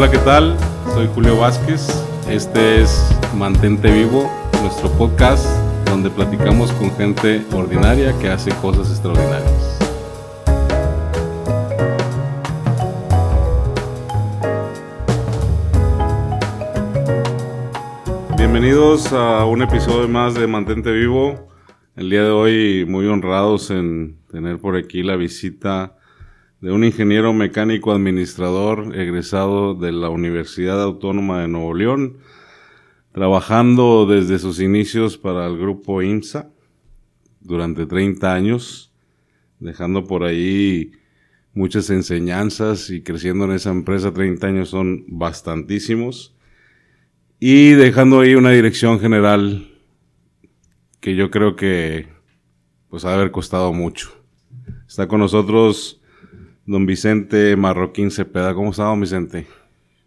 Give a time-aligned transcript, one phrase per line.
[0.00, 0.56] Hola, ¿qué tal?
[0.94, 1.86] Soy Julio Vázquez.
[2.26, 4.32] Este es Mantente Vivo,
[4.62, 5.44] nuestro podcast
[5.84, 9.78] donde platicamos con gente ordinaria que hace cosas extraordinarias.
[18.38, 21.46] Bienvenidos a un episodio más de Mantente Vivo.
[21.94, 25.98] El día de hoy muy honrados en tener por aquí la visita
[26.60, 32.18] de un ingeniero mecánico administrador egresado de la Universidad Autónoma de Nuevo León,
[33.12, 36.50] trabajando desde sus inicios para el grupo IMSA
[37.40, 38.92] durante 30 años,
[39.58, 40.92] dejando por ahí
[41.54, 46.36] muchas enseñanzas y creciendo en esa empresa 30 años son bastantísimos
[47.40, 49.66] y dejando ahí una dirección general
[51.00, 52.06] que yo creo que
[52.90, 54.10] pues ha de haber costado mucho.
[54.86, 55.99] Está con nosotros
[56.70, 58.54] don Vicente Marroquín Cepeda.
[58.54, 59.44] ¿Cómo está, don Vicente?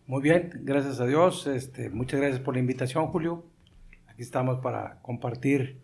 [0.07, 1.45] Muy bien, gracias a Dios.
[1.45, 3.43] Este, muchas gracias por la invitación, Julio.
[4.07, 5.79] Aquí estamos para compartir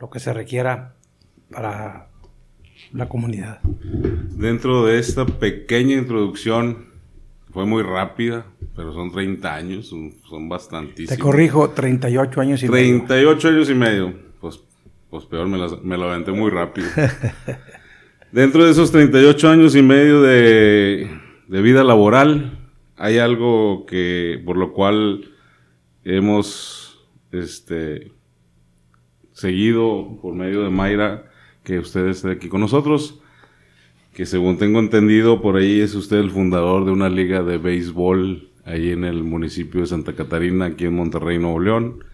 [0.00, 0.96] lo que se requiera
[1.52, 2.08] para
[2.92, 3.60] la comunidad.
[3.62, 6.86] Dentro de esta pequeña introducción,
[7.52, 11.16] fue muy rápida, pero son 30 años, son, bastantísimos.
[11.16, 13.06] Te corrijo, 38 años y 38 medio.
[13.06, 14.14] 38 años y medio.
[14.40, 14.60] Pues,
[15.10, 16.88] pues peor, me, me lo aventé muy rápido.
[18.34, 21.08] Dentro de esos 38 años y medio de,
[21.46, 22.58] vida laboral,
[22.96, 25.30] hay algo que por lo cual
[26.02, 28.10] hemos este,
[29.30, 31.30] seguido por medio de Mayra
[31.62, 33.20] que usted esté aquí con nosotros,
[34.12, 38.50] que según tengo entendido por ahí es usted el fundador de una liga de béisbol
[38.64, 42.04] ahí en el municipio de Santa Catarina, aquí en Monterrey, Nuevo León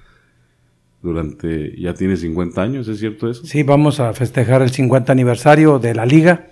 [1.02, 3.44] durante, ya tiene 50 años, ¿es cierto eso?
[3.44, 6.48] Sí, vamos a festejar el 50 aniversario de la liga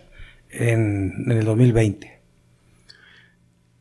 [0.50, 2.18] en, el 2020.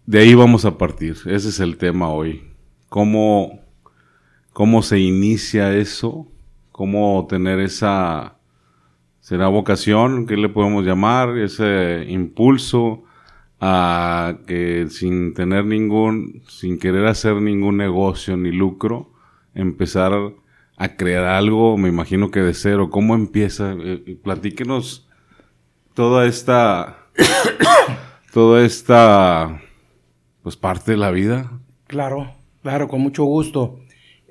[0.06, 2.44] De ahí vamos a partir, ese es el tema hoy.
[2.90, 3.62] ¿Cómo,
[4.54, 6.28] cómo se inicia eso?
[6.72, 8.36] ¿Cómo tener esa,
[9.20, 11.38] será vocación, qué le podemos llamar?
[11.38, 13.04] Ese impulso
[13.60, 19.12] a que sin tener ningún, sin querer hacer ningún negocio ni lucro,
[19.56, 20.14] empezar
[20.78, 22.90] a crear algo, me imagino que de cero.
[22.92, 23.74] ¿Cómo empieza?
[23.74, 25.10] Eh, eh, platíquenos
[25.96, 27.08] toda esta,
[28.32, 29.60] toda esta,
[30.44, 31.52] pues parte de la vida.
[31.88, 33.80] Claro, claro, con mucho gusto.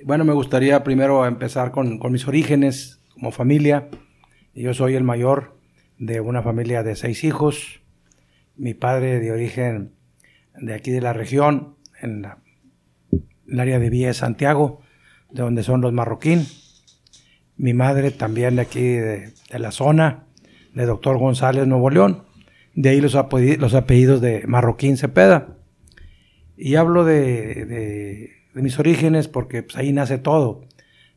[0.04, 3.88] Bueno, me gustaría primero empezar con, con mis orígenes como familia.
[4.54, 5.58] Yo soy el mayor
[5.98, 7.80] de una familia de seis hijos.
[8.54, 9.92] Mi padre de origen
[10.54, 12.38] de aquí de la región, en, la,
[13.48, 14.80] el área de Villa de Santiago
[15.36, 16.46] de donde son los marroquín.
[17.56, 20.24] Mi madre también de aquí, de, la zona,
[20.74, 22.24] de Doctor González, Nuevo León.
[22.74, 25.56] De ahí los, los apellidos de Marroquín Cepeda.
[26.56, 30.64] Y hablo de, mis orígenes porque pues, ahí nace todo.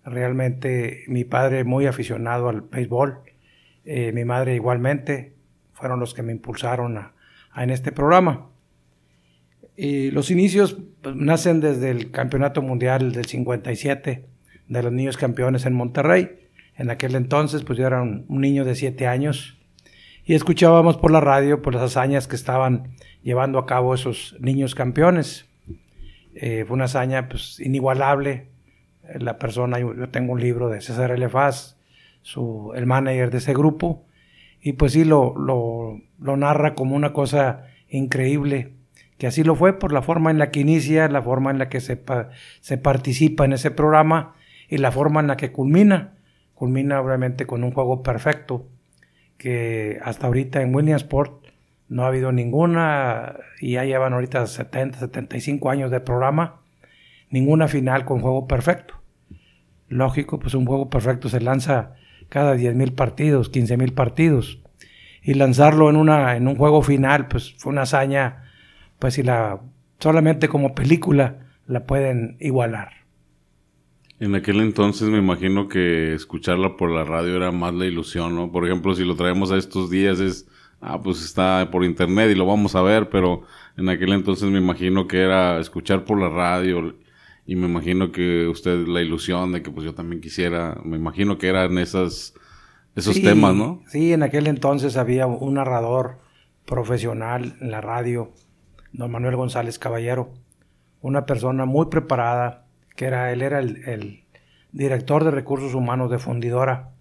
[0.03, 3.19] Realmente mi padre muy aficionado al béisbol,
[3.85, 5.35] eh, mi madre igualmente,
[5.73, 7.13] fueron los que me impulsaron a,
[7.55, 8.49] en este programa.
[9.81, 14.25] Y los inicios pues, nacen desde el Campeonato Mundial del 57
[14.67, 16.49] de los niños campeones en Monterrey.
[16.75, 19.57] En aquel entonces, pues yo era un, niño de 7 años
[20.25, 22.89] y escuchábamos por la radio por las hazañas que estaban
[23.23, 25.45] llevando a cabo esos niños campeones.
[26.35, 28.47] Eh, fue una hazaña pues, inigualable.
[29.17, 31.77] La persona, yo, tengo un libro de César Elefaz,
[32.21, 34.03] su, el manager de ese grupo,
[34.61, 38.73] y pues sí lo, lo, lo narra como una cosa increíble
[39.19, 41.67] que así lo fue por la forma en la que inicia, la forma en la
[41.67, 42.01] que se,
[42.61, 44.33] se participa en ese programa
[44.69, 46.13] y la forma en la que culmina.
[46.55, 48.65] Culmina obviamente con un juego perfecto,
[49.37, 51.47] que hasta ahorita en Williamsport
[51.89, 56.61] no ha habido ninguna, y ya llevan ahorita 70, 75 años de programa,
[57.29, 58.95] ninguna final con juego perfecto.
[59.89, 61.95] Lógico, pues un juego perfecto se lanza
[62.29, 64.59] cada 10.000 partidos, 15.000 partidos.
[65.21, 68.48] Y lanzarlo en, una, en un juego final, pues fue una hazaña
[68.99, 69.61] pues si la
[69.99, 72.89] solamente como película la pueden igualar.
[74.19, 78.51] En aquel entonces me imagino que escucharla por la radio era más la ilusión, ¿no?
[78.51, 80.47] Por ejemplo, si lo traemos a estos días es,
[80.81, 83.43] ah, pues está por internet y lo vamos a ver, pero
[83.77, 86.95] en aquel entonces me imagino que era escuchar por la radio
[87.45, 91.37] y me imagino que usted la ilusión de que pues yo también quisiera, me imagino
[91.37, 92.33] que eran esas,
[92.95, 93.81] esos temas, ¿no?
[93.87, 96.19] Sí, en aquel entonces había un narrador
[96.65, 98.33] profesional en la radio
[98.93, 100.31] don Manuel González Caballero,
[101.01, 102.65] una persona muy preparada,
[102.95, 104.23] que era, él era el,
[104.71, 106.91] director de recursos humanos de Fundidora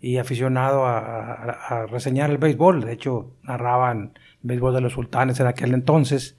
[0.00, 2.84] y aficionado a, reseñar el béisbol.
[2.84, 6.36] De hecho, narraban béisbol de los sultanes en aquel entonces.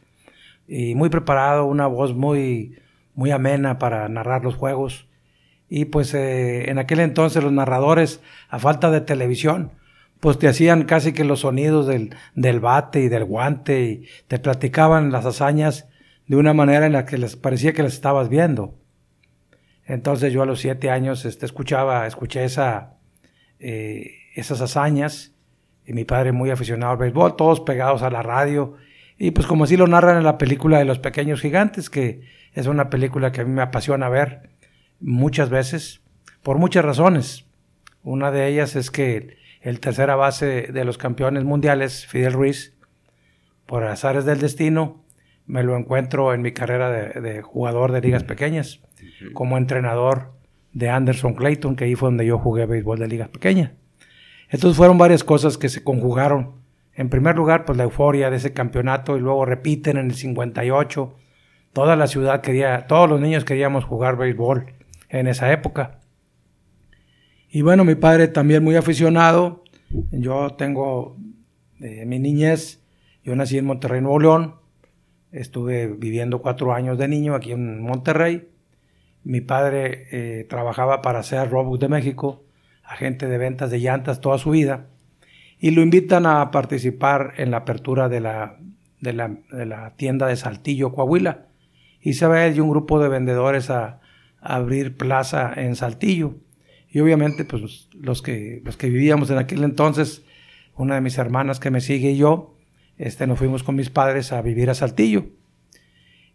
[0.67, 2.77] y muy preparado, una voz muy,
[3.15, 5.07] muy amena para narrar los juegos.
[5.69, 9.71] Y pues eh, en aquel entonces los narradores, a falta de televisión,
[10.23, 14.39] pues te hacían casi que los sonidos del, del bate y del guante y te
[14.39, 15.89] platicaban las hazañas
[16.27, 18.79] de una manera en la que les parecía que las estabas viendo.
[19.83, 22.93] Entonces yo a los siete años este, escuchaba, escuché esa,
[23.59, 25.35] eh, esas hazañas
[25.85, 28.77] y mi padre muy aficionado al béisbol, todos pegados a la radio
[29.17, 32.21] y pues como así lo narran en la película de los pequeños gigantes, que
[32.53, 34.51] es una película que a mí me apasiona ver
[35.01, 35.99] muchas veces
[36.43, 37.43] por muchas razones.
[38.03, 42.73] Una de ellas es que el tercera base de los campeones mundiales, Fidel Ruiz,
[43.65, 45.03] por azares del destino,
[45.45, 48.81] me lo encuentro en mi carrera de, jugador de ligas pequeñas,
[49.33, 50.33] como entrenador
[50.73, 53.71] de Anderson Clayton, que ahí fue donde yo jugué béisbol de ligas pequeñas.
[54.49, 56.61] Entonces fueron varias cosas que se conjugaron.
[56.93, 61.15] En primer lugar, pues la euforia de ese campeonato y luego repiten en el 58.
[61.71, 64.73] Toda la ciudad quería, todos los niños queríamos jugar béisbol
[65.09, 65.99] en esa época.
[67.55, 69.63] Y bueno, mi padre también muy aficionado.
[70.09, 71.17] Yo tengo
[71.79, 72.81] eh, mi niñez,
[73.23, 74.55] yo nací en Monterrey, Nuevo León.
[75.31, 78.49] Estuve viviendo cuatro años de niño aquí en Monterrey.
[79.23, 82.43] Mi padre eh, trabajaba para ser Robux de México,
[82.83, 84.87] agente de ventas de llantas toda su vida.
[85.59, 88.57] Y lo invitan a participar en la apertura de la,
[88.99, 91.45] de la, tienda de Saltillo, Coahuila.
[92.01, 93.99] Y se va él y un grupo de vendedores a
[94.41, 96.37] abrir plaza en Saltillo.
[96.93, 100.23] Y obviamente, pues los que, los que vivíamos en aquel entonces,
[100.75, 102.55] una de mis hermanas que me sigue y yo,
[102.99, 105.25] este, nos fuimos con mis padres a vivir a Saltillo.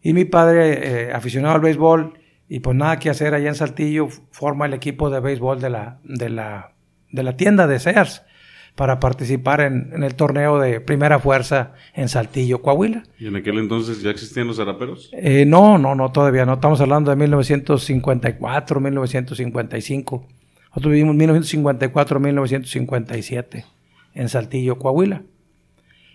[0.03, 2.19] Y mi padre, eh, aficionado al béisbol,
[2.49, 6.01] y pues nada que hacer allá en Saltillo, forma el equipo de béisbol de la,
[6.03, 6.73] de la,
[7.13, 8.23] de la tienda de Sears
[8.75, 13.05] para participar en, el torneo de primera fuerza en Saltillo, Coahuila.
[13.21, 15.11] ¿Y en aquel entonces ya existían los zaraperos?
[15.13, 16.55] Eh, no, no, no, todavía no.
[16.55, 20.27] Estamos hablando de 1954, 1955.
[20.79, 23.65] Nosotros vivimos 1954-1957
[24.15, 25.23] en Saltillo, Coahuila.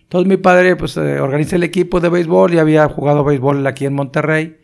[0.04, 3.86] Entonces mi padre pues eh, organiza el equipo de béisbol y había jugado béisbol aquí
[3.86, 4.56] en Monterrey.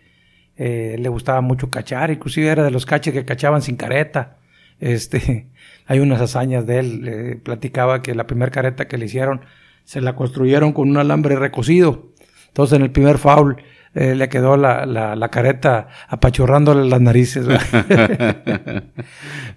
[0.56, 4.38] Eh, le gustaba mucho cachar, inclusive era de los caches que cachaban sin careta.
[4.80, 5.48] Este,
[5.86, 7.42] hay unas hazañas de él.
[7.44, 9.42] platicaba que la primera careta que le hicieron
[9.84, 12.08] se la construyeron con un alambre recocido.
[12.48, 13.58] Entonces en el primer foul
[14.00, 17.46] eh, le quedó la, la, careta apachurrándole las narices.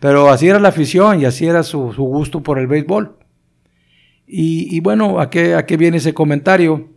[0.01, 3.19] Pero así era la afición y así era su, gusto por el béisbol.
[4.27, 6.89] Y, bueno, ¿a qué, ¿a qué viene ese comentario?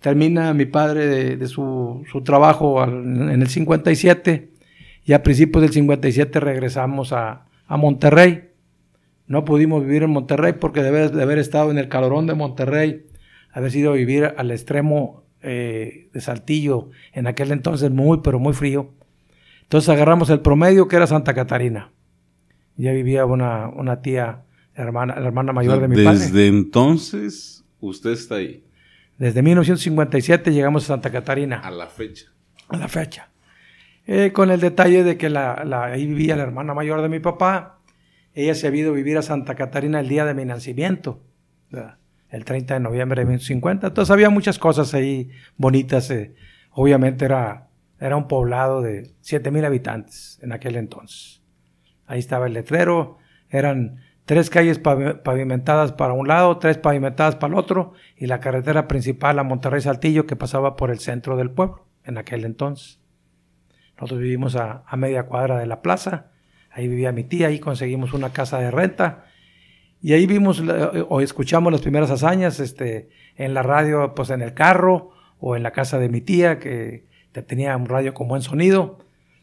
[0.00, 4.50] Termina mi padre de, su, trabajo en el 57
[5.06, 8.50] y a principios del 57 regresamos a, a Monterrey.
[9.26, 12.34] No pudimos vivir en Monterrey porque de haber, de haber estado en el calorón de
[12.34, 13.06] Monterrey,
[13.50, 18.90] haber sido vivir al extremo eh, de Saltillo, en aquel entonces muy, pero muy frío.
[19.62, 21.90] Entonces agarramos el promedio que era Santa Catarina.
[22.76, 24.42] Ya vivía una, una tía,
[24.74, 26.18] hermana, la hermana mayor de mi desde padre.
[26.20, 28.64] Desde entonces usted está ahí.
[29.18, 31.60] Desde 1957 llegamos a Santa Catarina.
[31.60, 32.26] A la fecha.
[32.68, 33.28] A la fecha.
[34.06, 35.62] Eh, con el detalle de que la,
[35.92, 37.78] ahí vivía la hermana mayor de mi papá.
[38.34, 41.20] Ella se había ido a vivir a Santa Catarina el día de mi nacimiento
[42.32, 43.88] el 30 de noviembre de 1950.
[43.88, 46.10] Entonces había muchas cosas ahí bonitas.
[46.10, 46.34] Eh.
[46.70, 47.68] Obviamente era,
[48.00, 51.42] era un poblado de 7.000 habitantes en aquel entonces.
[52.06, 53.18] Ahí estaba el letrero,
[53.50, 58.88] eran tres calles pavimentadas para un lado, tres pavimentadas para el otro, y la carretera
[58.88, 62.98] principal a Monterrey Saltillo que pasaba por el centro del pueblo en aquel entonces.
[63.96, 66.30] Nosotros vivimos a, a media cuadra de la plaza,
[66.70, 69.26] ahí vivía mi tía, ahí conseguimos una casa de renta,
[70.02, 70.62] y ahí vimos
[71.08, 75.62] o escuchamos las primeras hazañas este, en la radio, pues en el carro o en
[75.62, 77.06] la casa de mi tía, que
[77.46, 78.98] tenía un radio con buen sonido.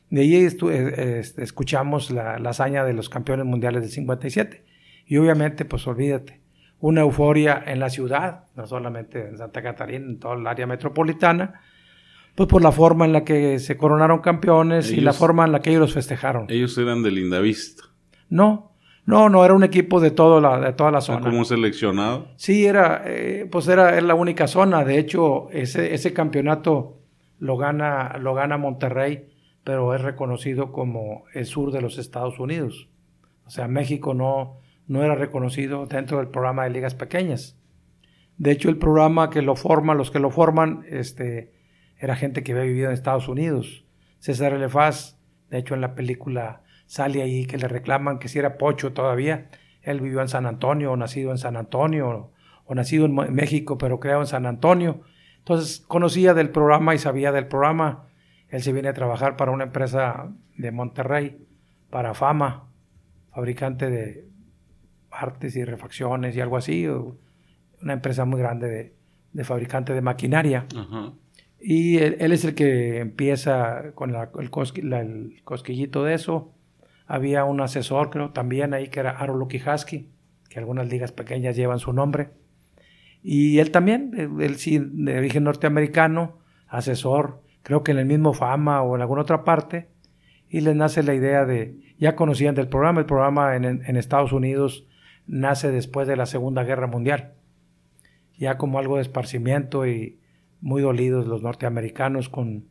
[0.09, 4.65] De ahí eh, este, escuchamos la, hazaña de los campeones mundiales del 57.
[5.05, 6.41] Y obviamente, pues olvídate,
[6.79, 11.61] una euforia en la ciudad, no solamente en Santa Catarina, en toda el área metropolitana,
[12.35, 15.61] pues por la forma en la que se coronaron campeones y la forma en la
[15.61, 16.45] que ellos los festejaron.
[16.49, 17.83] Ellos eran de Lindavista.
[18.29, 18.68] No,
[19.09, 21.21] no, no, era un equipo de, todo la, de toda la zona.
[21.21, 22.27] ¿Cómo seleccionado?
[22.35, 24.85] Sí, era, eh, pues era, la única zona.
[24.85, 26.99] De hecho, ese, ese campeonato
[27.39, 29.27] lo gana, lo gana Monterrey,
[29.63, 32.87] pero es reconocido como el sur de los Estados Unidos.
[33.47, 37.57] O sea, México no, no era reconocido dentro del programa de ligas pequeñas.
[38.37, 41.51] De hecho, el programa que lo forma, los que lo forman, este,
[41.97, 43.85] era gente que había vivido en Estados Unidos.
[44.19, 45.17] César Elefaz,
[45.49, 49.47] de hecho, en la película sale ahí que le reclaman que si era pocho todavía.
[49.83, 52.31] Él vivió en San Antonio, o nacido en San Antonio,
[52.65, 55.01] o nacido en México, pero creado en San Antonio.
[55.37, 58.07] Entonces conocía del programa y sabía del programa.
[58.49, 61.45] Él se viene a trabajar para una empresa de Monterrey,
[61.91, 62.71] para Fama,
[63.31, 64.27] fabricante de
[65.11, 68.95] partes y refacciones y algo así, una empresa muy grande
[69.31, 70.65] de, fabricante de maquinaria.
[71.61, 76.55] Y él, es el que empieza con el, el, cosquillito de eso.
[77.09, 80.11] Había un asesor, creo, también ahí que era Aaron Husky,
[80.47, 82.29] que algunas ligas pequeñas llevan su nombre.
[83.23, 86.37] Y él también, él sí, de origen norteamericano,
[86.67, 89.89] asesor, creo que en el mismo Fama o en alguna otra parte,
[90.47, 94.31] y les nace la idea de, ya conocían del programa, el programa en, en Estados
[94.31, 94.87] Unidos
[95.25, 97.33] nace después de la Segunda Guerra Mundial,
[98.37, 100.19] ya como algo de esparcimiento y
[100.61, 102.65] muy dolidos los norteamericanos con,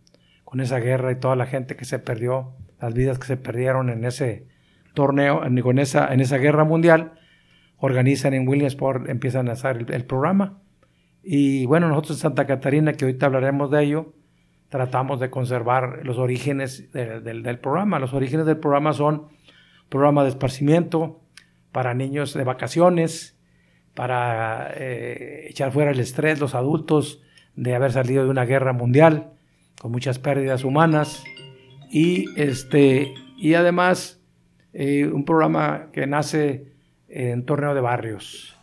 [0.45, 3.91] con esa guerra y toda la gente que se perdió, las vidas que se perdieron
[3.91, 4.47] en ese
[4.95, 7.13] torneo, en, con esa, en esa guerra mundial,
[7.79, 10.59] organizan en Williamsport, empiezan a hacer el, programa.
[11.23, 14.13] Y bueno, nosotros en Santa Catarina, que ahorita hablaremos de ello,
[14.69, 17.99] tratamos de conservar los orígenes del programa.
[17.99, 19.29] Los orígenes del programa son
[19.89, 21.21] programa de esparcimiento
[21.73, 23.39] para niños de vacaciones,
[23.95, 27.23] para eh, echar fuera el estrés, los adultos,
[27.57, 29.33] de haber salido de una guerra mundial
[29.81, 31.25] con muchas pérdidas humanas
[31.91, 34.21] y este y además
[34.73, 36.73] eh, un programa que nace
[37.09, 38.57] en torneo de barrios,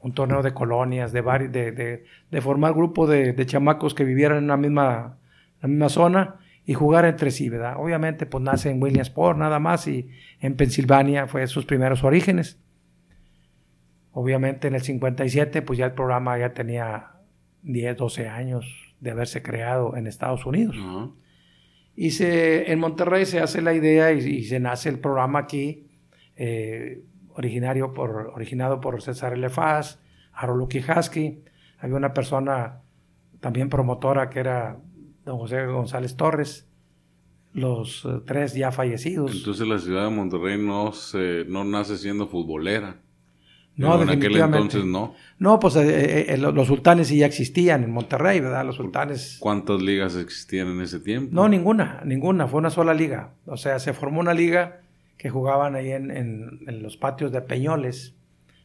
[0.00, 4.56] un torneo de colonias, de, de, de, formar grupo de, chamacos que vivieran en una
[4.56, 5.18] misma,
[5.60, 7.74] la misma zona y jugar entre sí, ¿verdad?
[7.76, 10.08] Obviamente, pues nace en Williamsport nada más y
[10.40, 12.58] en Pensilvania fue sus primeros orígenes.
[14.12, 17.12] Obviamente en el 57, pues ya el programa ya tenía
[17.62, 20.76] 10, 12 años de haberse creado en Estados Unidos.
[21.94, 25.88] Y se, en Monterrey se hace la idea y, se nace el programa aquí,
[26.36, 27.02] eh,
[27.34, 30.00] originario por, originado por César Elefaz,
[30.32, 31.42] Harold Husky.
[31.78, 32.80] Había una persona
[33.40, 34.78] también promotora que era
[35.24, 36.68] don José González Torres,
[37.52, 39.34] los eh, tres ya fallecidos.
[39.34, 43.00] Entonces la ciudad de Monterrey no, se, no nace siendo futbolera.
[43.76, 45.14] No, en aquel entonces no.
[45.38, 48.66] No, pues eh, eh, los sultanes sí ya existían en Monterrey, ¿verdad?
[48.66, 49.38] Los sultanes.
[49.40, 51.34] ¿Cuántas ligas existían en ese tiempo?
[51.34, 53.32] No, ninguna, ninguna, fue una sola liga.
[53.46, 54.82] O sea, se formó una liga
[55.16, 58.14] que jugaban ahí en, en, los patios de Peñoles.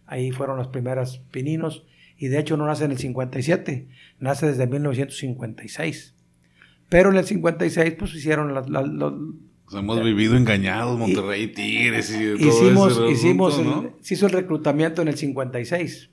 [0.08, 1.86] Ahí fueron los primeros pininos.
[2.18, 3.88] Y de hecho no nace en el 57,
[4.20, 6.16] nace desde 1956.
[6.90, 8.54] Pero en el 56 pues hicieron
[9.70, 13.62] las, hemos vivido engañados, Monterrey, Tigres y todo hicimos, hicimos
[14.02, 16.10] Se hizo el reclutamiento en el 56,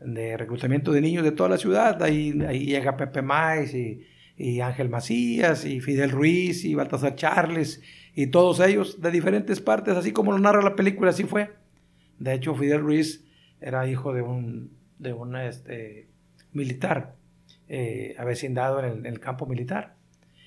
[0.00, 2.02] de reclutamiento de niños de toda la ciudad.
[2.02, 7.80] Ahí, ahí llega Pepe Maiz y, Ángel Macías y Fidel Ruiz y Baltasar Charles
[8.16, 11.50] y todos ellos de diferentes partes, así como lo narra la película, así fue.
[12.18, 13.24] De hecho, Fidel Ruiz
[13.60, 16.08] era hijo de un, de un este,
[16.52, 17.14] militar,
[17.68, 19.94] eh, avecindado en el campo militar.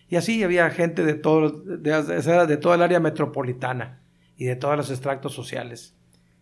[0.10, 2.02] Y así había gente de todo, de,
[2.48, 4.02] de toda el área metropolitana
[4.38, 5.96] y de todos los extractos sociales.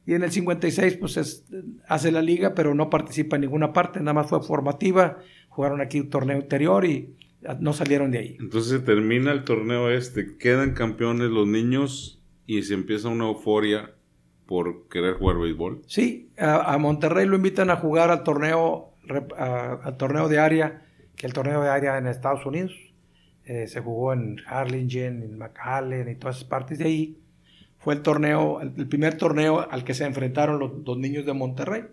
[0.05, 1.43] Y en el 56 pues
[1.87, 5.17] hace la liga, pero no participa en ninguna parte, nada más fue formativa,
[5.49, 7.15] jugaron aquí un torneo interior y
[7.59, 8.37] no salieron de ahí.
[8.39, 13.91] Entonces se termina el torneo este, quedan campeones los niños y se empieza una euforia
[14.45, 15.81] por querer jugar béisbol.
[15.87, 18.91] Sí, a, Monterrey lo invitan a jugar al torneo,
[19.37, 22.73] al torneo de área, que el torneo de área en Estados Unidos.
[23.45, 27.17] Eh, se jugó en Harlingen, en McAllen y todas esas partes de ahí.
[27.77, 31.83] Fue el torneo, el, primer torneo al que se enfrentaron los dos niños de Monterrey.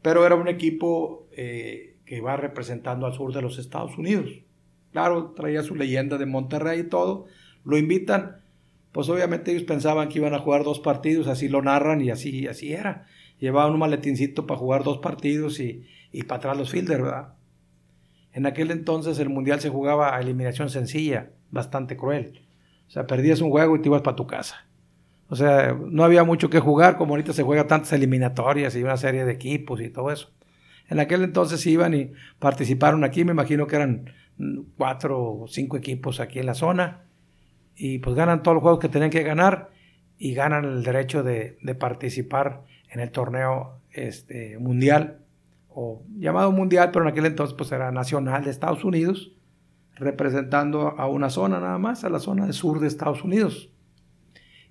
[0.00, 4.30] Pero era un equipo eh, que iba representando al sur de los Estados Unidos.
[4.92, 7.26] Claro, traía su leyenda de Monterrey y todo.
[7.64, 8.38] Lo invitan.
[8.92, 12.46] Pues obviamente ellos pensaban que iban a jugar dos partidos, así lo narran y así,
[12.46, 13.06] así era.
[13.38, 17.34] Llevaban un maletincito para jugar dos partidos y, y para atrás los fielders, ¿verdad?
[18.38, 22.46] En aquel entonces el mundial se jugaba a eliminación sencilla, bastante cruel.
[22.86, 24.64] O sea, perdías un juego y te ibas para tu casa.
[25.28, 28.96] O sea, no había mucho que jugar, como ahorita se juega tantas eliminatorias y una
[28.96, 30.30] serie de equipos y todo eso.
[30.88, 34.14] En aquel entonces iban y participaron aquí, me imagino que eran
[34.76, 37.06] cuatro o cinco equipos aquí en la zona,
[37.74, 39.70] y pues ganan todos los juegos que tenían que ganar
[40.16, 45.24] y ganan el derecho de, participar en el torneo este, mundial
[45.68, 49.32] o llamado mundial, pero en aquel entonces pues era nacional de Estados Unidos,
[49.94, 53.70] representando a una zona nada más, a la zona del sur de Estados Unidos.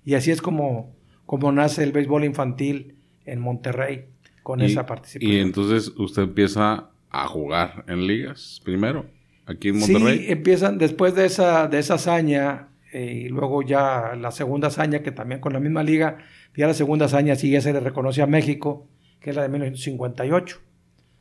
[0.04, 4.06] Y así es como, como nace el béisbol infantil en Monterrey
[4.42, 5.32] con esa participación.
[5.32, 9.06] Y entonces usted empieza a jugar en ligas primero,
[9.46, 10.18] aquí en Monterrey.
[10.18, 15.02] Sí, empiezan después de esa, de esa hazaña eh, y luego ya la segunda hazaña
[15.02, 16.18] que también con la misma liga,
[16.56, 18.88] ya la segunda hazaña sí ya se le reconoce a México,
[19.20, 20.67] que es la de 1958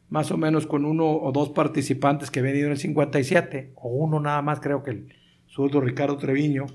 [0.10, 3.90] más o menos con uno o dos participantes que habían ido en el 57, o
[3.90, 5.14] uno nada más, creo que el
[5.48, 6.66] zurdo Ricardo Treviño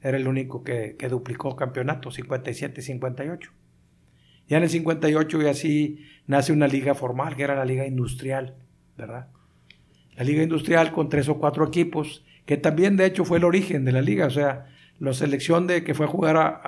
[0.00, 3.50] era el único que, que duplicó campeonato, 57 y 58.
[4.48, 8.56] Ya en el 58 y así nace una liga formal, que era la liga industrial,
[8.96, 9.28] ¿verdad?
[10.16, 13.84] La liga industrial con tres o cuatro equipos, que también de hecho fue el origen
[13.84, 14.66] de la liga, o sea,
[14.98, 16.60] la selección de que fue a jugar a,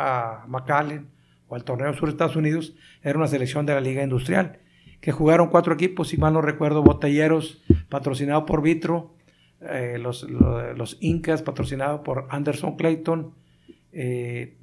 [0.42, 1.08] a McAllen
[1.48, 4.58] o al torneo sur de Estados Unidos era una selección de la liga industrial,
[5.00, 9.14] que jugaron cuatro equipos, si mal no recuerdo, Botelleros, patrocinado por Vitro,
[9.60, 13.34] eh, los, los, Incas, patrocinado por Anderson Clayton,
[13.92, 14.56] eh,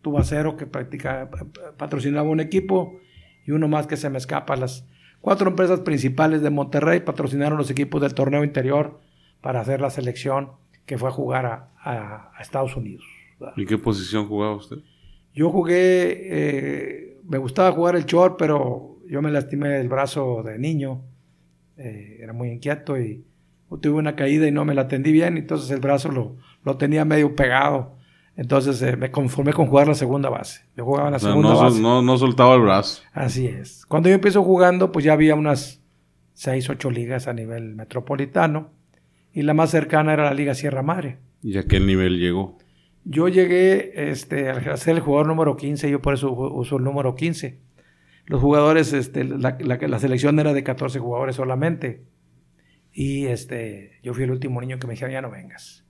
[0.00, 1.30] Tubacero, que practica,
[1.76, 2.98] patrocinaba un equipo,
[3.46, 4.56] y uno más que se me escapa.
[4.56, 4.86] Las
[5.20, 9.00] cuatro empresas principales de Monterrey patrocinaron los equipos del torneo interior
[9.40, 10.52] para hacer la selección
[10.86, 13.04] que fue a jugar a, Estados Unidos.
[13.56, 14.78] ¿Y qué posición jugaba usted?
[15.34, 20.58] Yo jugué, eh, me gustaba jugar el short, pero yo me lastimé el brazo de
[20.58, 21.02] niño,
[21.76, 23.24] eh, era muy inquieto y
[23.80, 27.04] tuve una caída y no me la atendí bien, entonces el brazo lo, lo tenía
[27.04, 27.96] medio pegado.
[28.34, 30.62] Entonces eh, me conformé con jugar la segunda base.
[30.76, 31.80] Yo jugaba la segunda no, base.
[31.80, 33.02] No, no soltaba el brazo.
[33.12, 33.84] Así es.
[33.86, 35.82] Cuando yo empiezo jugando, pues ya había unas
[36.34, 38.70] 6, 8 ligas a nivel metropolitano.
[39.34, 41.18] Y la más cercana era la Liga Sierra Madre.
[41.42, 42.58] ¿Y a qué nivel llegó?
[43.04, 47.14] Yo llegué este, a ser el jugador número 15, yo por eso uso el número
[47.14, 47.58] 15.
[48.26, 52.04] Los jugadores, este, la, la, selección era de 14 jugadores solamente.
[52.92, 55.84] Y este, yo fui el último niño que me dijeron, ya no vengas.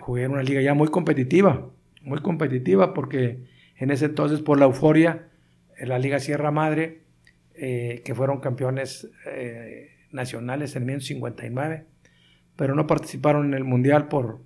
[0.00, 1.70] Jugué en una liga ya muy competitiva,
[2.02, 3.44] muy competitiva porque
[3.76, 5.28] en ese entonces por la euforia,
[5.76, 7.02] en la Liga Sierra Madre,
[7.54, 11.86] eh, que fueron campeones eh, nacionales en 1959,
[12.56, 14.40] pero no participaron en el Mundial por,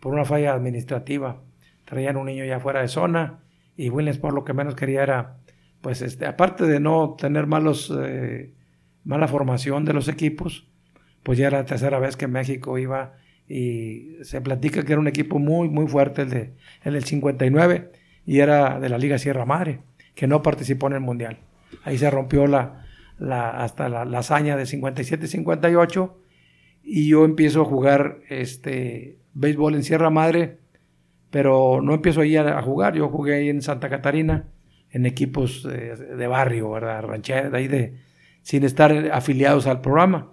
[0.00, 1.42] por una falla administrativa.
[1.84, 3.40] Traían un niño ya fuera de zona
[3.76, 5.36] y por lo que menos quería era,
[5.80, 8.54] pues, este, aparte de no tener malos, eh,
[9.04, 10.68] mala formación de los equipos,
[11.22, 13.14] pues ya era la tercera vez que México iba
[13.48, 17.92] y se platica que era un equipo muy, muy fuerte el, el del 59
[18.24, 19.80] y era de la Liga Sierra Madre,
[20.14, 21.38] que no participó en el Mundial.
[21.84, 22.86] Ahí se rompió la,
[23.18, 26.12] la, hasta la, la hazaña de 57-58
[26.82, 30.58] y yo empiezo a jugar este, béisbol en Sierra Madre,
[31.30, 34.44] pero no empiezo ahí a, jugar, yo jugué ahí en Santa Catarina,
[34.90, 37.02] en equipos de barrio, ¿verdad?
[37.02, 37.96] Ranchera, ahí de,
[38.42, 40.30] sin estar afiliados al programa.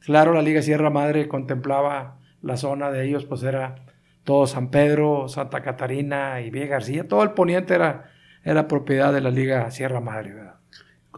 [0.00, 3.76] Claro, la Liga Sierra Madre contemplaba la zona de ellos, pues era
[4.24, 8.10] todo San Pedro, Santa Catarina y Villa García, todo el poniente era,
[8.44, 10.56] era propiedad de la Liga Sierra Madre, ¿verdad?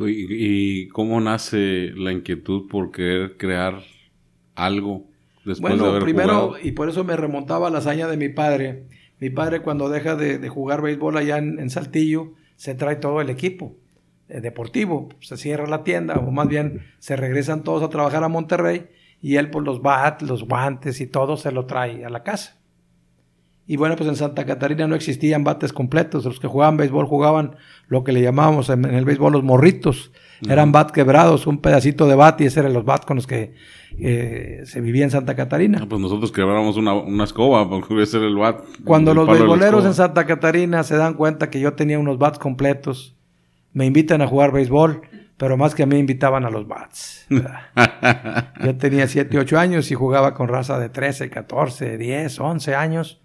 [0.01, 3.81] ¿Y, cómo nace la inquietud por querer crear
[4.55, 5.07] algo
[5.45, 8.87] después de haber primero, y por eso me remontaba a la hazaña de mi padre.
[9.21, 13.77] Mi padre cuando deja de, jugar béisbol allá en, Saltillo, se trae todo el equipo
[14.29, 18.29] eh, deportivo, se cierra la tienda, o más bien se regresan todos a trabajar a
[18.29, 18.89] Monterrey,
[19.21, 22.23] y él por pues, los bats, los guantes y todo se lo trae a la
[22.23, 22.59] casa.
[23.67, 26.25] Y bueno, pues en Santa Catarina no existían bates completos.
[26.25, 27.57] Los que jugaban béisbol jugaban
[27.89, 30.13] lo que le llamábamos en, el béisbol los morritos.
[30.49, 33.55] Eran bat quebrados, un pedacito de bat y ese eran los bats con los que
[33.99, 35.87] eh, se vivía en Santa Catarina.
[35.89, 38.65] pues nosotros quebrábamos una, una escoba porque hubiese el bat.
[38.85, 43.17] Cuando los béisboleros en Santa Catarina se dan cuenta que yo tenía unos bats completos,
[43.73, 45.03] me invitan a jugar béisbol,
[45.37, 47.27] pero más que a mí invitaban a los bats.
[48.65, 53.21] yo tenía 7, 8 años y jugaba con raza de 13, 14, 10, 11 años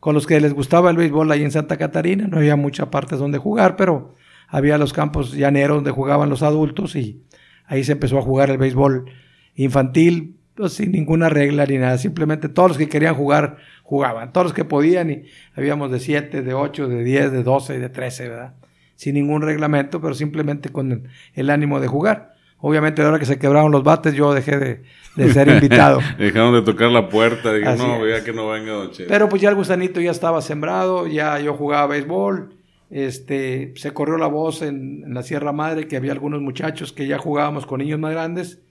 [0.00, 2.26] con los que les gustaba el béisbol ahí en Santa Catarina.
[2.26, 4.14] No había muchas partes donde jugar, pero
[4.50, 7.22] había los campos llaneros donde jugaban los adultos y
[7.66, 9.10] ahí se empezó a jugar el béisbol
[9.54, 11.96] infantil pues, sin ninguna regla ni nada.
[11.96, 15.22] Simplemente todos los que querían jugar jugaban, todos los que podían y
[15.56, 18.54] habíamos de 7, de 8, de 10, de 12 y de 13, ¿verdad?
[18.94, 22.34] Sin ningún reglamento, pero simplemente con el ánimo de jugar.
[22.58, 24.84] Obviamente, ahora que se quebraron los bates, yo dejé
[25.16, 26.00] de, ser invitado.
[26.18, 27.54] Dejaron de tocar la puerta.
[27.54, 31.40] Dije, no, vea que no venga Pero pues ya el gusanito ya estaba sembrado, ya
[31.40, 32.59] yo jugaba béisbol.
[32.90, 37.18] Este, se corrió la voz en, la Sierra Madre que había algunos muchachos que ya
[37.18, 38.62] jugábamos con niños más grandes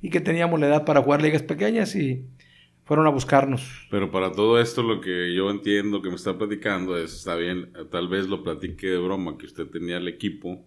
[0.00, 2.24] y que teníamos la edad para jugar ligas pequeñas y
[2.84, 3.86] fueron a buscarnos.
[3.90, 7.72] Pero para todo esto lo que yo entiendo que me está platicando es, está bien,
[7.90, 10.64] tal vez lo platique de broma, que usted tenía el equipo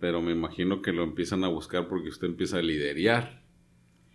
[0.00, 3.42] pero me imagino que lo empiezan a buscar porque usted empieza a liderear.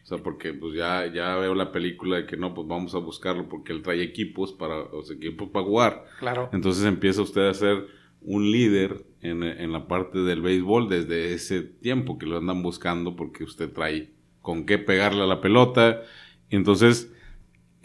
[0.03, 2.99] O sea, porque pues ya, ya veo la película de que no, pues vamos a
[2.99, 6.05] buscarlo porque él trae equipos para, o sea, equipos para jugar.
[6.19, 6.49] Claro.
[6.51, 7.87] Entonces empieza usted a ser
[8.25, 13.15] un líder en, en, la parte del béisbol desde ese tiempo que lo andan buscando
[13.15, 14.11] porque usted trae
[14.41, 16.01] con qué pegarle a la pelota.
[16.49, 17.11] Entonces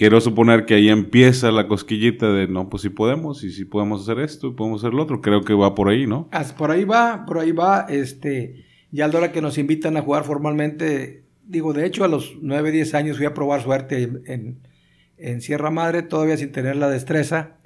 [0.00, 4.00] quiero suponer que ahí empieza la cosquillita de, no, pues sí podemos, y sí podemos
[4.00, 5.20] hacer esto, y podemos hacer lo otro.
[5.20, 6.30] Creo que va por ahí, ¿no?
[6.56, 8.64] Por ahí va, por ahí va, este...
[8.92, 12.38] Ya a la hora que nos invitan a jugar formalmente, digo, de hecho a los
[12.40, 14.58] 9, 10 años fui a probar suerte en,
[15.18, 17.59] en Sierra Madre, todavía sin tener la destreza.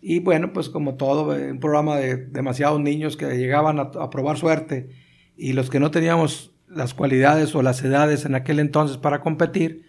[0.00, 4.36] Y bueno, pues como todo, eh, un programa de demasiados niños que llegaban a, probar
[4.36, 4.90] suerte
[5.36, 9.86] y los que no teníamos las cualidades o las edades en aquel entonces para competir,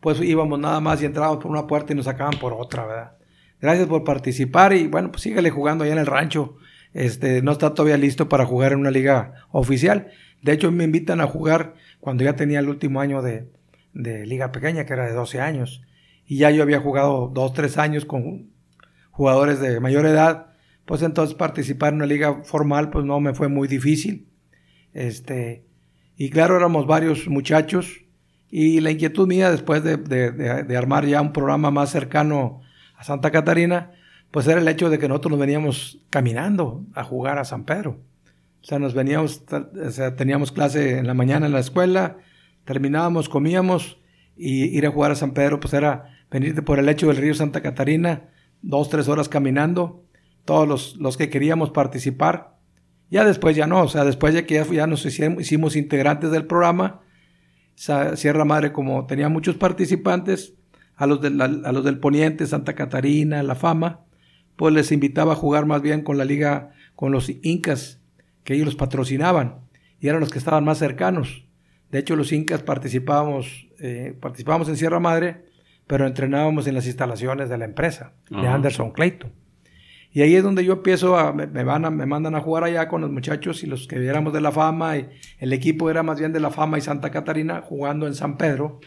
[0.00, 3.12] pues íbamos nada más y entrábamos por una puerta y nos sacaban por otra, ¿verdad?
[3.60, 6.56] Gracias por participar y bueno, pues sígale jugando allá en el rancho.
[6.92, 10.08] Este, no está todavía listo para jugar en una liga oficial.
[10.42, 13.48] De hecho, me invitan a jugar cuando ya tenía el último año de,
[13.94, 15.82] de liga pequeña, que era de 12 años.
[16.26, 18.50] Y ya yo había jugado dos, tres años con
[19.16, 20.48] jugadores de mayor edad,
[20.84, 24.28] pues entonces participar en una liga formal pues no me fue muy difícil.
[24.92, 25.64] Este,
[26.16, 28.04] y claro, éramos varios muchachos
[28.50, 32.60] y la inquietud mía después de, de, armar ya un programa más cercano
[32.94, 33.92] a Santa Catarina,
[34.30, 37.98] pues era el hecho de que nosotros nos veníamos caminando a jugar a San Pedro.
[38.60, 42.18] O sea, nos veníamos, o sea, teníamos clase en la mañana en la escuela,
[42.64, 43.98] terminábamos, comíamos
[44.36, 47.34] y ir a jugar a San Pedro, pues era venir por el lecho del río
[47.34, 48.28] Santa Catarina,
[48.66, 50.04] dos, tres horas caminando,
[50.44, 52.56] todos los, los, que queríamos participar.
[53.10, 56.46] Ya después ya no, o sea, después de que ya, ya nos hicimos, integrantes del
[56.46, 57.00] programa,
[57.74, 60.54] Sierra Madre como tenía muchos participantes,
[60.96, 64.00] a los, del, a los del Poniente, Santa Catarina, La Fama,
[64.56, 68.00] pues les invitaba a jugar más bien con la liga, con los incas,
[68.44, 69.60] que ellos los patrocinaban,
[70.00, 71.46] y eran los que estaban más cercanos.
[71.90, 75.44] De hecho, los incas participábamos, eh, participábamos en Sierra Madre,
[75.86, 79.32] pero entrenábamos en las instalaciones de la empresa, de Anderson Clayton.
[80.12, 83.02] Y ahí es donde yo empiezo a, me, van me mandan a jugar allá con
[83.02, 86.32] los muchachos y los que viéramos de la fama, y el equipo era más bien
[86.32, 88.80] de la fama y Santa Catarina, jugando en San Pedro.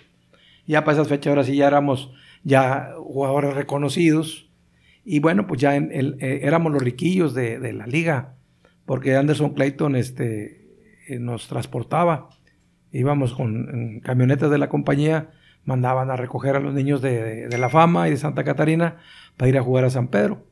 [0.65, 2.11] Ya para esas fechas ahora sí ya éramos
[2.43, 4.49] ya jugadores reconocidos.
[5.05, 8.35] Y bueno, pues ya eh, éramos los riquillos de, la liga,
[8.85, 10.67] porque Anderson Clayton este,
[11.07, 12.29] eh, nos transportaba.
[12.91, 15.29] Íbamos con camionetas de la compañía
[15.69, 18.97] mandaban a recoger a los niños de, la fama y de Santa Catarina
[19.37, 20.43] para ir a jugar a San Pedro.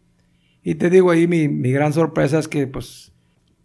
[0.63, 3.13] Y te digo ahí, mi, gran sorpresa es que pues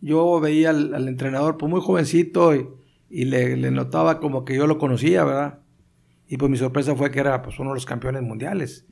[0.00, 5.24] yo veía al, entrenador pues muy jovencito y, le, notaba como que yo lo conocía,
[5.24, 5.58] ¿verdad?
[6.26, 8.86] Y pues mi sorpresa fue que era pues uno de los campeones mundiales,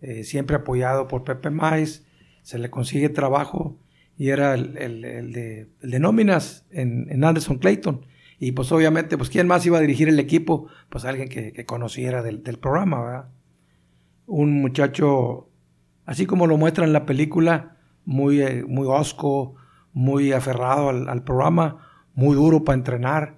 [0.00, 2.06] eh, siempre apoyado por Pepe Mais,
[2.42, 3.78] se le consigue trabajo
[4.16, 4.72] y era el,
[5.32, 8.06] de, nóminas en, en Anderson Clayton.
[8.42, 10.66] Y pues obviamente, pues ¿quién más iba a dirigir el equipo?
[10.88, 13.28] Pues alguien que, conociera del, programa, ¿verdad?
[14.26, 15.50] Un muchacho,
[16.06, 17.76] así como lo muestra en la película,
[18.06, 19.56] muy, eh, muy osco,
[19.92, 23.36] muy aferrado al, programa, muy duro para entrenar,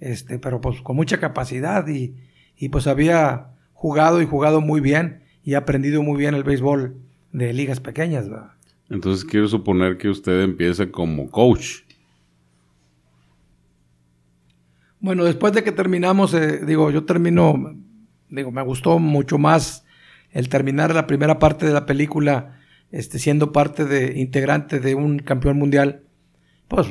[0.00, 2.16] este, pero pues con mucha capacidad y,
[2.56, 6.96] y pues había jugado y jugado muy bien y aprendido muy bien el béisbol
[7.32, 8.26] de ligas pequeñas.
[8.88, 11.82] Entonces quiero suponer que usted empieza como coach.
[15.00, 17.74] Bueno, después de que terminamos, eh, digo, yo termino,
[18.28, 19.84] digo, me gustó mucho más
[20.32, 22.58] el terminar la primera parte de la película,
[22.90, 26.02] este, siendo parte de, integrante de un campeón mundial.
[26.66, 26.88] Pues,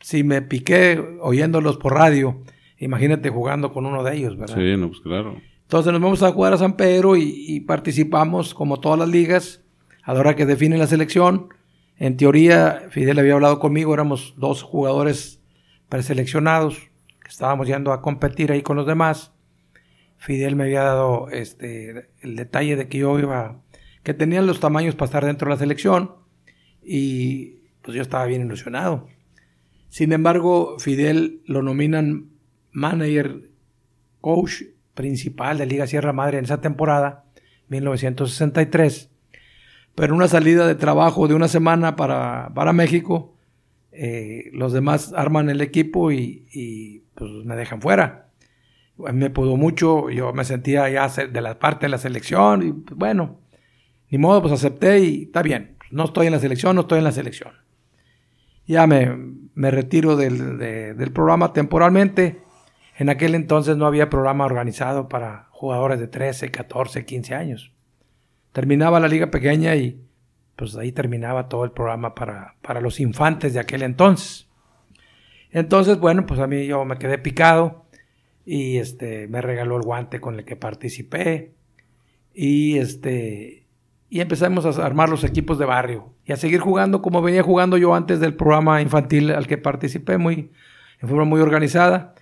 [0.00, 2.42] si me piqué oyéndolos por radio,
[2.78, 4.56] imagínate jugando con uno de ellos, ¿verdad?
[4.56, 5.40] Sí, no, pues claro.
[5.62, 9.64] Entonces nos vamos a jugar a San Pedro y, participamos como todas las ligas,
[10.02, 11.48] a la hora que definen la selección.
[11.96, 15.40] En teoría, Fidel había hablado conmigo, éramos dos jugadores
[15.88, 16.91] preseleccionados
[17.32, 19.32] estábamos yendo a competir ahí con los demás,
[20.18, 23.60] Fidel me había dado este, el detalle de que yo iba,
[24.02, 26.14] que tenían los tamaños para estar dentro de la selección
[26.82, 29.08] y pues yo estaba bien ilusionado.
[29.88, 32.30] Sin embargo, Fidel lo nominan
[32.70, 33.50] manager,
[34.20, 34.62] coach
[34.94, 37.24] principal de Liga Sierra Madre en esa temporada,
[37.68, 39.10] 1963.
[39.94, 43.36] Pero una salida de trabajo de una semana para, para México,
[43.90, 48.28] eh, los demás arman el equipo y pues me dejan fuera.
[48.96, 52.96] Me pudo mucho, yo me sentía ya de la parte de la selección y pues,
[52.96, 53.38] bueno,
[54.10, 57.04] ni modo, pues acepté y está bien, no estoy en la selección, no estoy en
[57.04, 57.52] la selección.
[58.66, 59.16] Ya me,
[59.54, 62.42] me retiro del, del programa temporalmente.
[62.98, 67.72] En aquel entonces no había programa organizado para jugadores de 13, 14, 15 años.
[68.52, 70.00] Terminaba la liga pequeña y
[70.56, 74.48] pues ahí terminaba todo el programa para, para los infantes de aquel entonces.
[75.52, 77.84] Entonces, bueno, pues a mí yo me quedé picado
[78.44, 81.52] y este me regaló el guante con el que participé
[82.34, 83.66] y este
[84.08, 87.76] y empezamos a armar los equipos de barrio y a seguir jugando como venía jugando
[87.76, 90.50] yo antes del programa infantil al que participé muy
[91.00, 92.14] en forma muy organizada.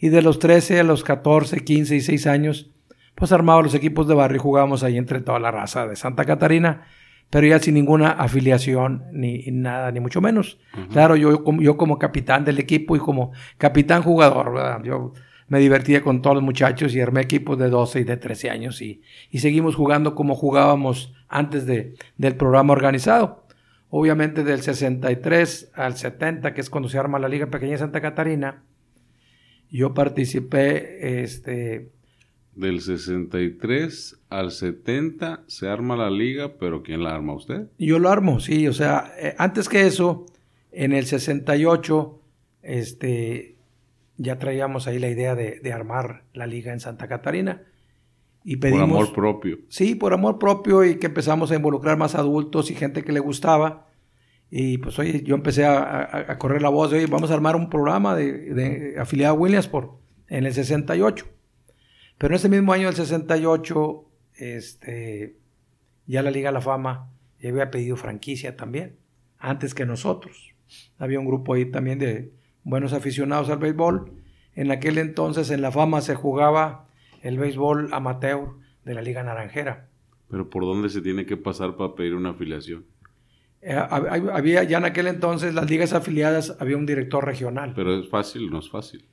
[0.00, 2.70] Y de los 13 a los 14, 15 y 6 años
[3.14, 6.24] pues armaba los equipos de barrio y jugábamos ahí entre toda la raza de Santa
[6.24, 6.86] Catarina
[7.30, 10.58] pero ya sin ninguna afiliación ni nada, ni mucho menos.
[10.92, 14.82] Claro, yo, yo como capitán del equipo y como capitán jugador, ¿verdad?
[14.82, 15.12] yo
[15.48, 18.82] me divertía con todos los muchachos y armé equipos de 12 y de 13 años
[18.82, 23.46] y, y seguimos jugando como jugábamos antes de, del programa organizado.
[23.90, 28.02] Obviamente del 63 al 70, que es cuando se arma la Liga Pequeña de Santa
[28.02, 28.62] Catarina,
[29.70, 31.90] yo participé este,
[32.58, 37.68] del 63 al 70 se arma la liga, pero ¿quién la arma usted?
[37.78, 40.26] Yo lo armo, sí, o sea, eh, antes que eso,
[40.72, 42.20] en el 68,
[42.62, 43.56] este,
[44.16, 47.62] ya traíamos ahí la idea de, armar la liga en Santa Catarina.
[48.44, 49.58] Y pedimos, por amor propio.
[49.68, 53.20] Sí, por amor propio y que empezamos a involucrar más adultos y gente que le
[53.20, 53.86] gustaba.
[54.50, 57.68] Y pues oye, yo empecé a, correr la voz de, oye, vamos a armar un
[57.68, 61.26] programa de, de afiliado a Williamsport en el 68.
[62.18, 64.04] Pero en ese mismo año del 68,
[64.36, 65.36] este,
[66.06, 68.96] ya la Liga de la Fama ya había pedido franquicia también,
[69.38, 70.54] antes que nosotros.
[70.98, 72.32] Había un grupo ahí también de
[72.64, 74.12] buenos aficionados al béisbol.
[74.54, 76.88] En aquel entonces en la Fama se jugaba
[77.22, 79.88] el béisbol amateur de la Liga Naranjera.
[80.28, 82.84] Pero ¿por dónde se tiene que pasar para pedir una afiliación?
[83.60, 87.72] Eh, había ya en aquel entonces las ligas afiliadas había un director regional.
[87.74, 89.04] Pero es fácil, no es fácil.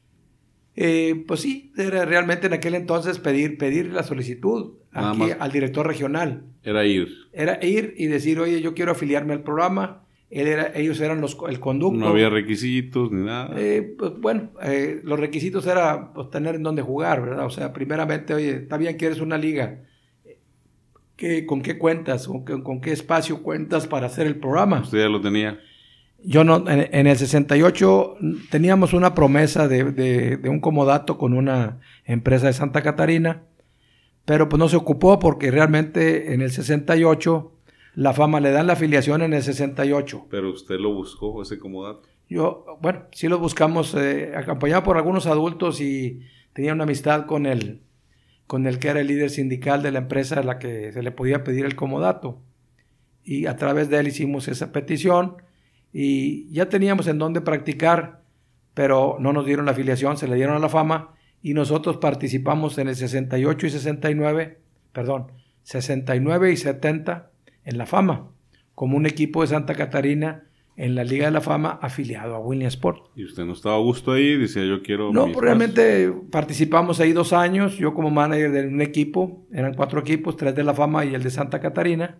[0.78, 5.88] Eh, pues sí, era realmente en aquel entonces pedir, pedir la solicitud aquí al director
[5.88, 6.44] regional.
[6.64, 7.10] Era ir.
[7.32, 10.02] Era ir y decir, oye, yo quiero afiliarme al programa.
[10.30, 12.00] Él era, ellos eran los, el conducto.
[12.00, 13.54] No había requisitos ni nada.
[13.58, 17.46] Eh, pues, bueno, eh, los requisitos era pues, tener en dónde jugar, ¿verdad?
[17.46, 19.84] O sea, primeramente, oye, está bien que eres una liga.
[21.16, 22.28] ¿Qué, ¿Con qué cuentas?
[22.28, 24.82] ¿Con qué, ¿Con qué espacio cuentas para hacer el programa?
[24.82, 25.58] Usted ya lo tenía.
[26.28, 28.18] Yo no, en, el 68
[28.50, 33.44] teníamos una promesa de, un comodato con una empresa de Santa Catarina,
[34.26, 37.52] pero pues no se ocupó porque realmente en el 68
[37.94, 40.26] la fama le dan la afiliación en el 68.
[40.32, 42.02] Pero usted lo buscó, ese comodato.
[42.28, 46.22] Yo, bueno, sí lo buscamos, eh, acompañado por algunos adultos y
[46.54, 47.84] tenía una amistad con el,
[48.48, 51.12] con el que era el líder sindical de la empresa a la que se le
[51.12, 52.42] podía pedir el comodato.
[53.24, 55.45] Y a través de él hicimos esa petición
[55.98, 58.20] y ya teníamos en dónde practicar,
[58.74, 62.78] pero no nos dieron la afiliación, se le dieron a la fama y nosotros participamos
[62.78, 64.60] en el 68 y 69,
[64.92, 65.32] perdón,
[65.64, 67.32] 69 y 70
[67.64, 68.28] en la fama,
[68.74, 70.44] como un equipo de Santa Catarina
[70.76, 73.12] en la Liga de la Fama afiliado a Williamsport.
[73.16, 74.38] ¿Y usted no estaba a gusto ahí?
[74.38, 75.14] Decía, yo quiero...
[75.14, 80.36] No, realmente participamos ahí dos años, yo como manager de un equipo, eran cuatro equipos,
[80.36, 82.18] tres de la Fama y el de Santa Catarina.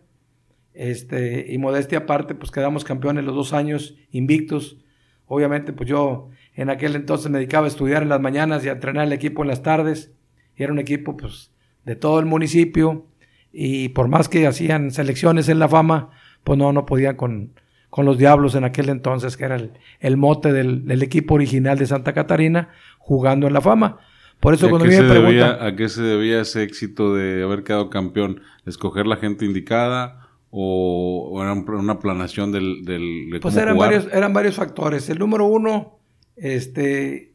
[0.76, 4.78] Este, y modestia aparte, pues quedamos campeones los dos años invictos.
[5.26, 8.74] Obviamente, pues yo en aquel entonces me dedicaba a estudiar en las mañanas y a
[8.74, 10.12] entrenar el equipo en las tardes.
[10.58, 11.52] Y era un equipo, pues,
[11.86, 13.08] de todo el municipio.
[13.54, 16.12] Y por más que hacían selecciones en la fama,
[16.44, 17.54] pues no, no podían con,
[17.90, 19.58] con los Diablos en aquel entonces, que era
[20.02, 24.00] el, mote del, equipo original de Santa Catarina, jugando en la fama.
[24.42, 25.58] Por eso cuando me preguntan...
[25.62, 28.42] ¿A qué se debía ese éxito de haber quedado campeón?
[28.66, 30.25] ¿Escoger la gente indicada?
[30.58, 32.86] O, era una planación del...
[32.86, 35.10] del pues eran varios, eran varios factores.
[35.10, 36.00] El número uno,
[36.38, 37.34] este,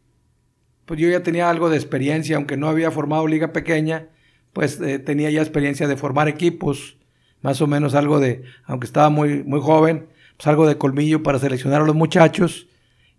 [0.86, 4.08] pues yo ya tenía algo de experiencia, aunque no había formado liga pequeña,
[4.54, 6.96] pues eh, tenía ya experiencia de formar equipos,
[7.42, 10.06] más o menos algo de, aunque estaba muy, muy joven,
[10.38, 12.68] pues algo de colmillo para seleccionar a los muchachos.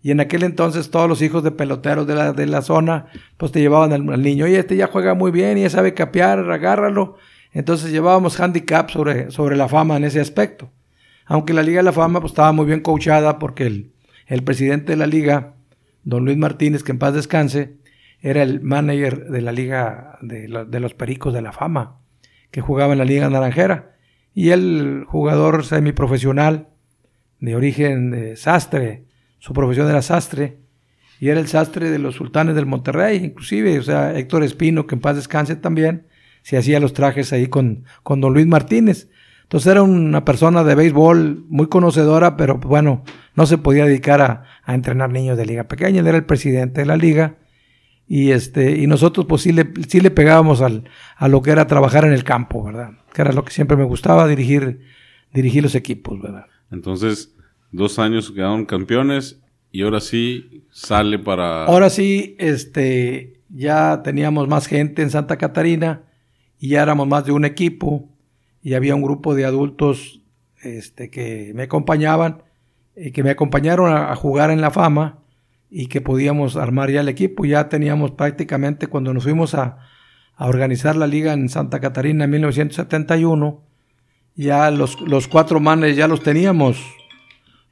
[0.02, 3.52] Y en aquel entonces todos los hijos de peloteros de la, de la zona, pues
[3.52, 6.50] te llevaban al, al niño, oye, este ya juega muy bien y ya sabe capear,
[6.50, 7.18] agárralo.
[7.52, 10.70] Entonces llevábamos handicap sobre, sobre la fama en ese aspecto.
[11.26, 13.92] Aunque la Liga de la Fama pues, estaba muy bien coachada porque el,
[14.26, 15.54] el presidente de la liga,
[16.04, 17.76] don Luis Martínez, que en paz descanse,
[18.20, 21.98] era el manager de la Liga de, los Pericos de la Fama,
[22.50, 23.96] que jugaba en la Liga Naranjera.
[24.32, 26.68] Y el jugador semiprofesional
[27.40, 29.04] de origen de sastre,
[29.38, 30.58] su profesión era sastre,
[31.18, 34.94] y era el sastre de los sultanes del Monterrey, inclusive, o sea, Héctor Espino, que
[34.94, 36.06] en paz descanse también,
[36.42, 39.08] se hacía los trajes ahí con, con don Luis Martínez.
[39.52, 44.44] Entonces era una persona de béisbol muy conocedora, pero bueno, no se podía dedicar a,
[44.66, 46.00] entrenar niños de liga pequeña.
[46.00, 47.36] Él era el presidente de la liga.
[48.08, 50.84] Y, este, y nosotros pues sí le, sí le pegábamos al,
[51.16, 52.92] a lo que era trabajar en el campo, ¿verdad?
[53.12, 54.80] Que era lo que siempre me gustaba, dirigir,
[55.32, 56.46] dirigir los equipos, ¿verdad?
[56.70, 57.34] Entonces,
[57.70, 61.66] dos años quedaron campeones y ahora sí sale para...
[61.66, 66.04] Ahora sí, este, ya teníamos más gente en Santa Catarina
[66.62, 68.08] y ya éramos más de un equipo
[68.62, 70.20] y había un grupo de adultos
[70.62, 72.44] este, que me acompañaban
[72.94, 75.18] y que me acompañaron a, jugar en la fama
[75.70, 77.44] y que podíamos armar ya el equipo.
[77.44, 79.78] Ya teníamos prácticamente cuando nos fuimos a,
[80.38, 83.60] organizar la liga en Santa Catarina en 1971,
[84.36, 86.80] ya los, los cuatro managers ya los teníamos.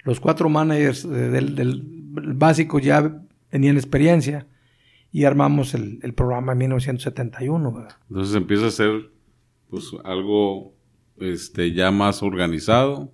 [0.03, 1.83] Los cuatro managers del, del
[2.35, 4.49] básico ya tenían experiencia
[5.13, 7.89] y armamos el, el programa en 1971.
[8.09, 9.11] Entonces empieza a ser
[9.69, 10.75] pues algo
[11.19, 13.13] este, ya más organizado.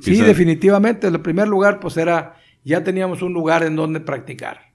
[0.00, 1.08] Sí, definitivamente.
[1.08, 4.72] En el primer lugar, pues era, ya teníamos un lugar en donde practicar.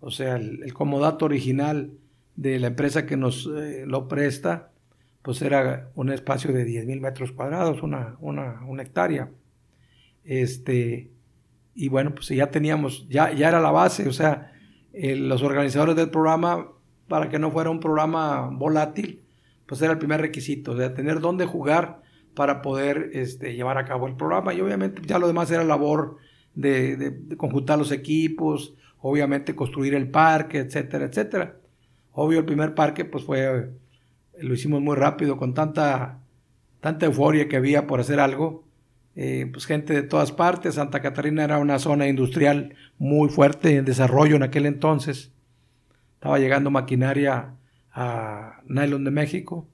[0.00, 1.92] O sea, el, comodato original
[2.36, 4.70] de la empresa que nos eh, lo presta,
[5.22, 9.30] pues era un espacio de 10 mil metros cuadrados, una, una, una, hectárea.
[10.24, 11.10] Este,
[11.74, 14.51] y bueno, pues ya teníamos, ya, ya era la base, o sea,
[14.92, 16.68] los organizadores del programa,
[17.08, 19.22] para que no fuera un programa volátil,
[19.66, 22.02] pues era el primer requisito, o sea, tener dónde jugar
[22.34, 24.54] para poder este, llevar a cabo el programa.
[24.54, 26.16] Y obviamente ya lo demás era labor
[26.54, 31.56] de, conjuntar los equipos, obviamente construir el parque, etcétera, etcétera.
[32.12, 33.70] Obvio, el primer parque pues fue,
[34.38, 36.20] lo hicimos muy rápido, con tanta,
[36.80, 38.64] tanta euforia que había por hacer algo.
[39.14, 40.76] Eh, pues gente de todas partes.
[40.76, 45.32] Santa Catarina era una zona industrial muy fuerte en desarrollo en aquel entonces.
[46.14, 47.54] Estaba llegando maquinaria
[47.92, 49.68] a Nylon de México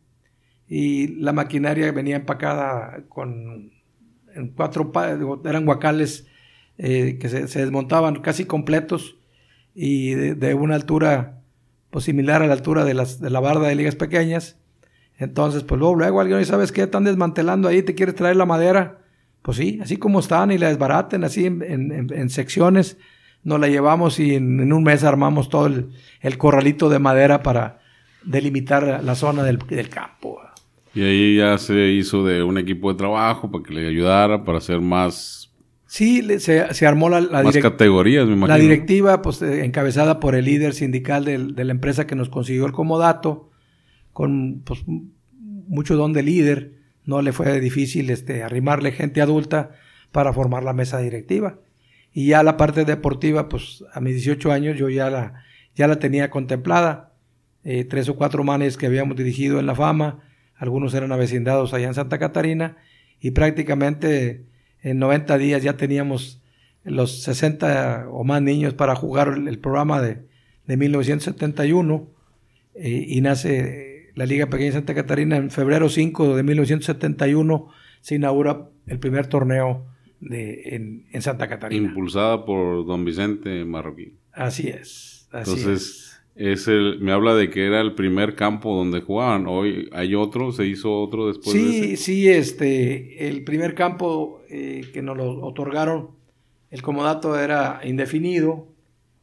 [0.67, 3.73] y la maquinaria venía empacada con
[4.35, 4.93] en cuatro
[5.45, 6.27] eran guacales
[6.77, 9.17] eh, que se, desmontaban casi completos
[9.75, 11.41] y de, una altura
[11.91, 14.59] pues similar a la altura de, las, de la barda de ligas pequeñas
[15.19, 18.99] entonces pues luego, luego alguien sabes qué están desmantelando ahí te quieres traer la madera
[19.49, 22.99] pues sí así como están y la desbaraten así en, secciones
[23.45, 25.89] nos la llevamos y en, un mes armamos todo el,
[26.21, 27.79] el, corralito de madera para
[28.23, 30.39] delimitar la zona del, del campo
[30.95, 34.59] y ahí ya se hizo de un equipo de trabajo para que le ayudara, para
[34.59, 35.51] hacer más...
[35.87, 38.59] Sí, se, armó la, más categorías, me imagino.
[38.59, 42.67] La directiva, pues eh, encabezada por el líder sindical de, la empresa que nos consiguió
[42.67, 43.49] el comodato,
[44.13, 46.78] con pues, mucho don de líder,
[47.09, 49.71] no le fue difícil este, arrimarle gente adulta
[50.13, 51.59] para formar la mesa directiva.
[52.13, 55.43] Y ya la parte deportiva, pues a mis 18 años yo ya la,
[55.75, 57.15] ya la tenía contemplada.
[57.65, 60.21] Eh, tres o cuatro manes que habíamos dirigido en la fama,
[60.55, 62.77] algunos eran avecindados allá en Santa Catarina
[63.21, 64.45] y prácticamente
[64.83, 66.43] en 90 días ya teníamos
[66.85, 70.27] los 60 o más niños para jugar el, programa de,
[70.67, 72.07] de 1971
[72.75, 73.88] eh, y nace
[74.19, 77.69] la Liga Pequeña Santa Catarina en febrero 5 de 1971
[78.01, 79.87] se inaugura el primer torneo
[80.19, 81.87] de, en, Santa Catarina.
[81.87, 84.19] Impulsada por don Vicente Marroquín.
[84.33, 85.29] Así es.
[85.31, 89.47] Así Entonces, es el, me habla de que era el primer campo donde jugaban.
[89.47, 91.97] Hoy hay otro, se hizo otro después sí, de ese.
[92.03, 96.11] Sí, este, el primer campo eh, que nos lo otorgaron,
[96.73, 98.67] el comodato era indefinido.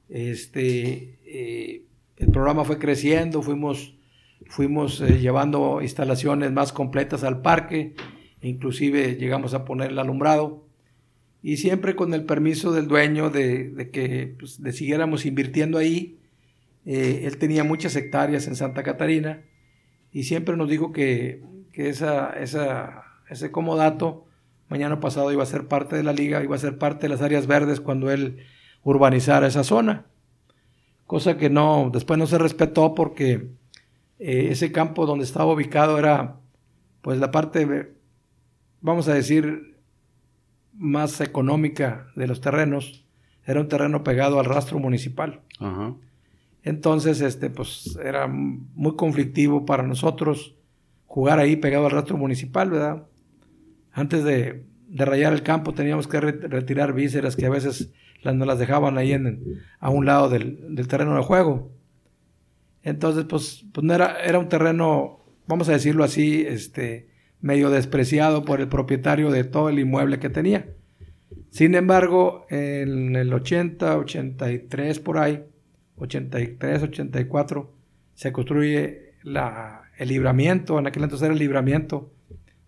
[0.08, 1.84] Este, eh,
[2.15, 3.95] el programa fue creciendo, fuimos,
[4.48, 7.95] fuimos eh, llevando instalaciones más completas al parque,
[8.41, 10.65] inclusive llegamos a poner el alumbrado.
[11.41, 16.19] Y siempre con el permiso del dueño de, que pues, de siguiéramos invirtiendo ahí
[16.86, 19.41] eh, él tenía muchas hectáreas en Santa Catarina
[20.12, 21.43] y siempre nos dijo que,
[21.74, 24.26] esa, esa, ese comodato
[24.69, 27.21] mañana pasado iba a ser parte de la liga, iba a ser parte de las
[27.21, 28.38] áreas verdes cuando él
[28.84, 30.06] urbanizara esa zona.
[31.06, 33.50] Cosa que no, después no se respetó porque
[34.19, 36.38] eh, ese campo donde estaba ubicado era
[37.01, 37.93] pues la parte,
[38.82, 39.78] vamos a decir,
[40.73, 43.06] más económica de los terrenos.
[43.45, 45.41] Era un terreno pegado al rastro municipal.
[45.60, 45.95] Ajá.
[46.65, 50.56] Entonces, este, pues era muy conflictivo para nosotros
[51.06, 53.06] jugar ahí pegado al rastro municipal, ¿verdad?
[53.93, 57.91] Antes de, rayar el campo teníamos que retirar vísceras que a veces
[58.23, 61.71] las, nos las dejaban ahí en, a un lado del, terreno de juego.
[62.86, 67.10] Entonces, pues, pues era, era un terreno, vamos a decirlo así, este,
[67.41, 70.69] medio despreciado por el propietario de todo el inmueble que tenía.
[71.50, 75.43] Sin embargo, en el 80, 83 por ahí,
[75.98, 77.74] 83, 84,
[78.13, 82.12] se construye el libramiento, en aquel entonces era el libramiento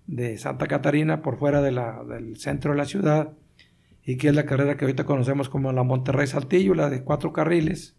[0.07, 3.33] de Santa Catarina por fuera del centro de la ciudad
[4.03, 7.33] y que es la carrera que ahorita conocemos como la Monterrey Saltillo, la de cuatro
[7.33, 7.96] carriles.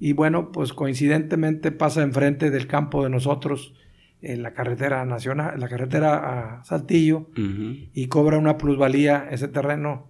[0.00, 3.74] Y bueno, pues coincidentemente pasa enfrente del campo de nosotros
[4.22, 10.08] en la carretera nacional, la carretera a Saltillo y cobra una plusvalía ese terreno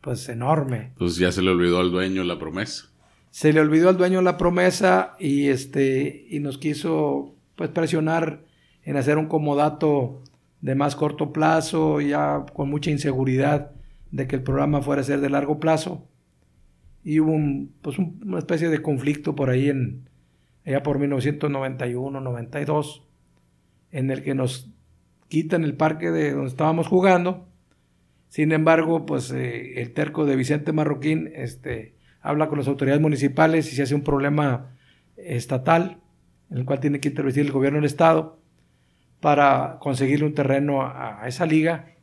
[0.00, 0.92] pues enorme.
[0.96, 2.92] Pues ya se le olvidó al dueño la promesa
[3.32, 8.44] se le olvidó al dueño la promesa y este y nos quiso pues presionar
[8.84, 10.22] en hacer un comodato
[10.60, 13.72] de más corto plazo, ya con mucha inseguridad
[14.10, 16.06] de que el programa fuera a ser de largo plazo.
[17.04, 20.08] Y hubo un, pues una especie de conflicto por ahí en
[20.64, 23.08] allá por 1991, 92
[23.90, 24.70] en el que nos
[25.28, 27.48] quitan el parque de donde estábamos jugando.
[28.28, 33.70] Sin embargo, pues eh, el terco de Vicente Marroquín este, habla con las autoridades municipales
[33.72, 34.74] y se hace un problema
[35.16, 36.00] estatal
[36.50, 38.40] en el cual tiene que intervenir el gobierno del estado
[39.20, 41.94] para conseguirle un terreno a, esa liga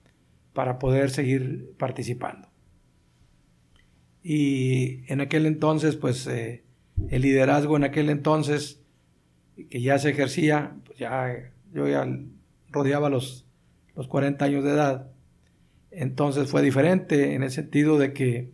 [0.54, 2.49] para poder seguir participando.
[4.24, 6.64] Y en aquel entonces, pues eh,
[7.10, 8.82] el liderazgo en aquel entonces,
[9.70, 12.08] que ya se ejercía, pues ya yo ya
[12.72, 13.46] rodeaba los,
[13.96, 15.12] los 40 años de edad,
[15.92, 18.52] entonces fue diferente en el sentido de que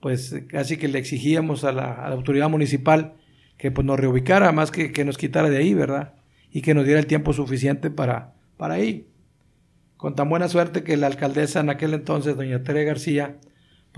[0.00, 3.14] pues casi que le exigíamos a la, autoridad municipal
[3.56, 6.14] que pues nos reubicara, más que, que nos quitara de ahí, ¿verdad?
[6.50, 9.08] y que nos diera el tiempo suficiente para, para ir.
[9.96, 13.36] Con tan buena suerte que la alcaldesa en aquel entonces, doña Tere García,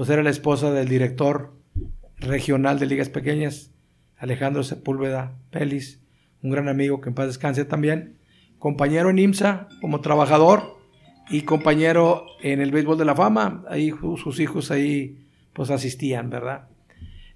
[0.00, 1.52] pues era la esposa del director
[2.20, 3.70] regional de ligas pequeñas,
[4.16, 6.00] Alejandro Sepúlveda Pelis,
[6.42, 8.16] un gran amigo que en paz descanse también,
[8.58, 10.78] compañero en IMSA como trabajador
[11.28, 15.18] y compañero en el béisbol de la fama, ahí sus hijos ahí
[15.52, 16.68] pues asistían, ¿verdad?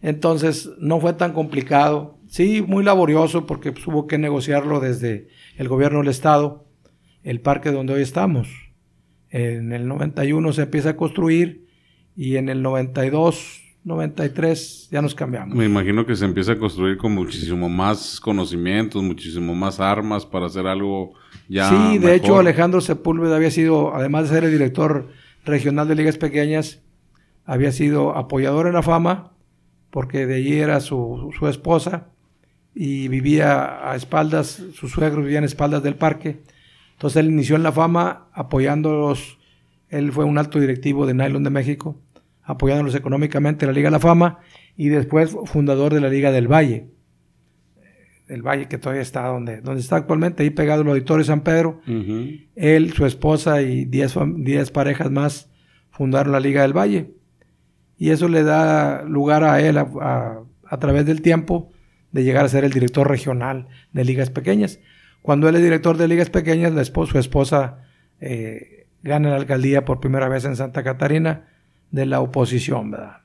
[0.00, 5.68] Entonces no fue tan complicado, sí, muy laborioso porque pues, hubo que negociarlo desde el
[5.68, 6.64] gobierno del estado,
[7.24, 8.48] el parque donde hoy estamos.
[9.28, 11.63] En el 91 se empieza a construir
[12.16, 15.56] y en el 92, 93 ya nos cambiamos.
[15.56, 20.46] Me imagino que se empieza a construir con muchísimo más conocimientos, muchísimo más armas para
[20.46, 21.12] hacer algo
[21.48, 21.68] ya.
[21.68, 25.08] Sí, de hecho Alejandro Sepúlveda había sido, además de ser el director
[25.44, 26.80] regional de ligas pequeñas,
[27.44, 29.34] había sido apoyador en la fama
[29.94, 32.08] porque de allí era su, esposa
[32.74, 36.42] y vivía a espaldas, sus suegros vivían a espaldas del parque.
[36.94, 39.38] Entonces él inició en la fama apoyándolos,
[39.88, 42.00] él fue un alto directivo de Nylon de México,
[42.42, 44.38] apoyándolos económicamente en la Liga de la Fama
[44.76, 46.88] y después fundador de la Liga del Valle,
[48.28, 51.80] el Valle que todavía está donde, donde está actualmente, ahí pegado el Auditorio San Pedro.
[52.54, 55.50] Él, su esposa y 10 parejas más
[55.90, 57.10] fundaron la Liga del Valle
[57.98, 60.44] y eso le da lugar a él a,
[60.80, 61.70] través del tiempo
[62.10, 64.80] de llegar a ser el director regional de ligas pequeñas.
[65.22, 67.84] Cuando él es director de ligas pequeñas, la su esposa
[68.20, 71.46] eh, gana la alcaldía por primera vez en Santa Catarina
[71.90, 73.18] de la oposición, ¿verdad?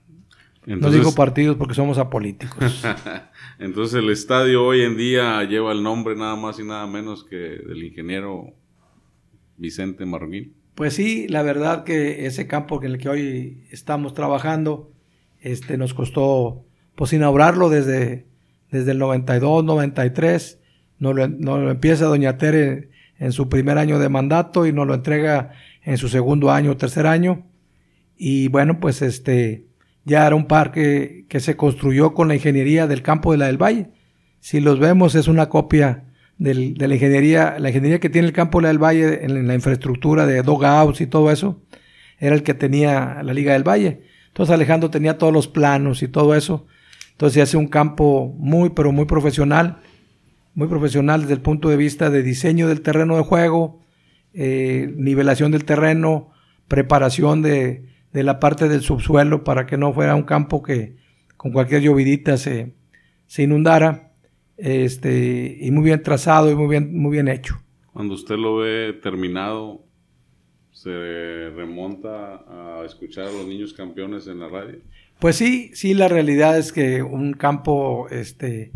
[0.65, 2.85] no digo partidos porque somos apolíticos.
[3.59, 7.35] Entonces el estadio hoy en día lleva el nombre nada más y nada menos que
[7.35, 8.53] del ingeniero
[9.57, 10.53] Vicente Marroquín.
[10.75, 14.91] Pues sí, la verdad que ese campo en el que hoy estamos trabajando,
[15.39, 16.65] este, nos costó
[16.95, 18.27] pues inaugurarlo desde,
[18.69, 20.59] desde el 92, 93.
[20.99, 24.87] Nos lo, nos lo empieza Doña Tere en su primer año de mandato y nos
[24.87, 25.51] lo entrega
[25.83, 27.45] en su segundo año, tercer año.
[28.17, 29.65] Y bueno, pues este,
[30.05, 33.61] ya era un parque que se construyó con la ingeniería del campo de la del
[33.61, 33.89] Valle.
[34.39, 36.05] Si los vemos es una copia
[36.37, 40.41] de la ingeniería, la ingeniería que tiene el campo del Valle en la infraestructura de
[40.41, 41.61] dogouts y todo eso,
[42.17, 44.03] era el que tenía la Liga del Valle.
[44.27, 46.65] Entonces Alejandro tenía todos los planos y todo eso.
[47.11, 49.81] Entonces hace un campo muy, pero muy profesional,
[50.53, 53.81] muy profesional desde el punto de vista de diseño del terreno de juego,
[54.33, 56.31] eh, nivelación del terreno,
[56.67, 60.97] preparación de, de, la parte del subsuelo para que no fuera un campo que
[61.35, 62.73] con cualquier llovidita se,
[63.25, 64.11] se inundara
[64.57, 67.55] este, y muy bien trazado y muy bien, muy bien hecho.
[67.93, 69.83] Cuando usted lo ve terminado,
[70.71, 74.77] ¿se remonta a escuchar a los niños campeones en la radio?
[75.19, 78.71] Pues sí, sí, la realidad es que un campo, este,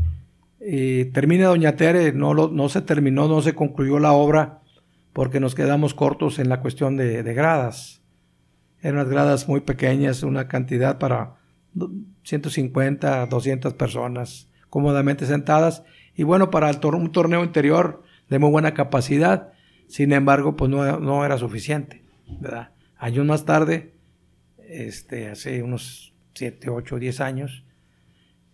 [0.60, 4.63] eh, termina Doña Tere, no, no se terminó, no se concluyó la obra
[5.14, 8.02] porque nos quedamos cortos en la cuestión de, gradas.
[8.82, 11.36] Eran unas gradas muy pequeñas, una cantidad para
[12.24, 15.84] 150, 200 personas cómodamente sentadas.
[16.16, 19.54] Y bueno, para el un torneo interior de muy buena capacidad,
[19.88, 22.04] sin embargo, pues no, era suficiente,
[22.40, 22.72] ¿verdad?
[22.98, 23.94] Años más tarde,
[24.68, 27.66] este, hace unos 7, 8, 10 años,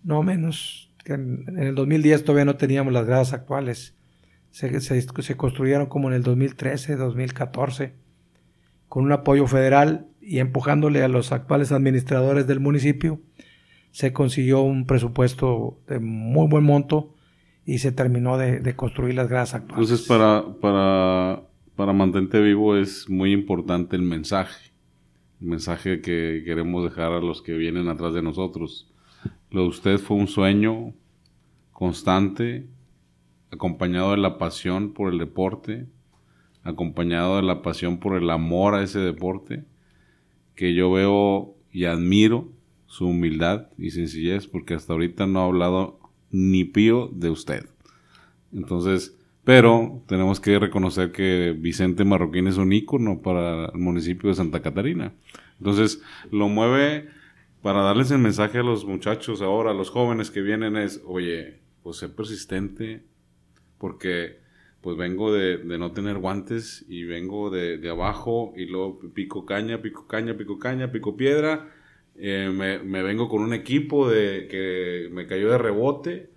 [0.04, 3.96] no menos, que en, el 2010 todavía no teníamos las gradas actuales.
[4.52, 7.94] Se, se, construyeron como en el 2013, 2014,
[8.88, 13.22] con un apoyo federal y empujándole a los actuales administradores del municipio
[13.92, 17.16] se consiguió un presupuesto de muy buen monto
[17.66, 19.90] y se terminó de, construir las gradas actuales.
[19.90, 21.44] Entonces, para, para,
[21.76, 24.72] para vivo es muy importante el mensaje,
[25.42, 28.92] el mensaje que queremos dejar a los que vienen atrás de nosotros.
[29.52, 30.94] Lo de usted fue un sueño
[31.72, 32.68] constante,
[33.52, 35.88] acompañado de la pasión por el deporte,
[36.64, 39.64] acompañado de la pasión por el amor a ese deporte,
[40.56, 42.50] que yo veo y admiro
[42.86, 46.00] su humildad y sencillez, porque hasta ahorita no ha hablado
[46.32, 47.70] ni pío de usted.
[48.52, 49.16] Entonces,
[49.50, 54.62] Pero tenemos que reconocer que Vicente Marroquín es un ícono para el municipio de Santa
[54.62, 55.14] Catarina.
[55.58, 57.10] Entonces, lo mueve
[57.64, 61.62] para darles el mensaje a los muchachos ahora, a los jóvenes que vienen es, oye,
[61.82, 63.02] pues sé persistente,
[63.80, 64.38] porque
[64.82, 70.08] pues vengo de, no tener guantes y vengo de, abajo y luego pico caña, pico
[70.08, 71.74] caña, pico caña, pico piedra.
[72.16, 76.30] Eh, me, vengo con un equipo de que me cayó de rebote.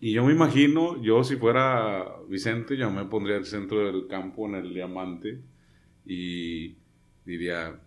[0.00, 4.46] Y yo me imagino, yo si fuera Vicente, yo me pondría al centro del campo
[4.46, 5.40] en el diamante
[6.06, 6.76] y
[7.24, 7.80] diría,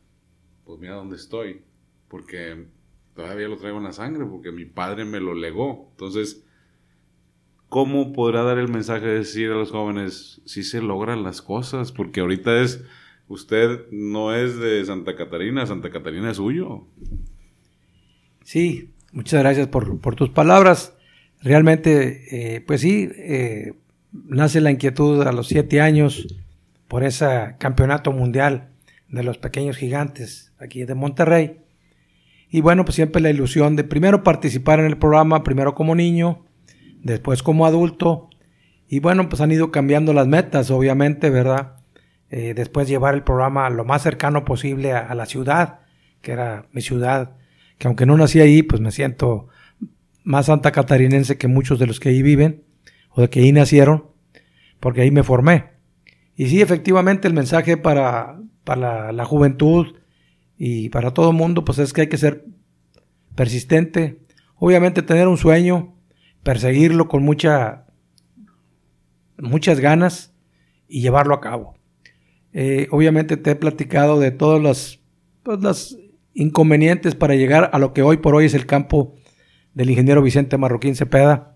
[0.66, 1.62] pues mira dónde estoy,
[2.10, 2.66] porque
[3.16, 5.88] todavía lo traigo en la sangre, porque mi padre me lo legó.
[5.92, 6.46] Entonces,
[7.72, 11.94] ¿cómo podrá dar el mensaje de decir a los jóvenes si se logran las cosas?
[11.94, 12.84] Porque ahorita es,
[13.30, 16.86] usted no es de Santa Catarina, Santa Catarina es suyo.
[18.44, 20.98] Sí, muchas gracias por, tus palabras.
[21.42, 23.76] Realmente, eh, pues sí, eh,
[24.12, 26.28] nace la inquietud a los siete años
[26.90, 28.68] por ese campeonato mundial
[29.08, 31.62] de los pequeños gigantes aquí de Monterrey.
[32.50, 36.44] Y bueno, pues siempre la ilusión de primero participar en el programa, primero como niño,
[37.04, 38.30] después como adulto.
[38.88, 41.78] Y bueno, pues han ido cambiando las metas, obviamente, ¿verdad?
[42.30, 45.80] Eh, después llevar el programa lo más cercano posible a, la ciudad,
[46.22, 47.36] que era mi ciudad,
[47.78, 49.48] que aunque no nací ahí, pues me siento
[50.24, 52.64] más santa catarinense que muchos de los que ahí viven,
[53.10, 54.06] o de que ahí nacieron,
[54.80, 55.72] porque ahí me formé.
[56.36, 59.96] Y sí, efectivamente, el mensaje para, para la, juventud
[60.58, 62.46] y para todo el mundo, pues es que hay que ser
[63.36, 64.20] persistente,
[64.56, 65.96] obviamente tener un sueño,
[66.44, 67.86] perseguirlo con mucha,
[69.38, 70.34] muchas ganas
[70.88, 71.76] y llevarlo a cabo.
[72.54, 75.02] Eh, obviamente te he platicado de todos los,
[75.44, 75.98] pues,
[76.34, 79.16] inconvenientes para llegar a lo que hoy por hoy es el campo
[79.74, 81.56] del ingeniero Vicente Marroquín Cepeda,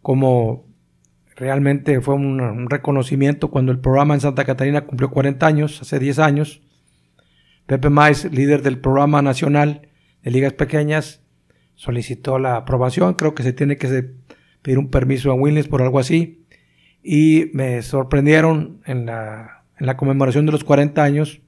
[0.00, 0.66] como
[1.36, 6.18] realmente fue un, reconocimiento cuando el programa en Santa Catarina cumplió 40 años, hace 10
[6.18, 6.62] años.
[7.66, 9.88] Pepe Mais, líder del programa nacional
[10.22, 11.21] de ligas pequeñas,
[11.82, 14.04] solicitó la aprobación, creo que se tiene que
[14.62, 16.44] pedir un permiso a Williams por algo así,
[17.02, 21.40] y me sorprendieron en la, en la conmemoración de los 40 años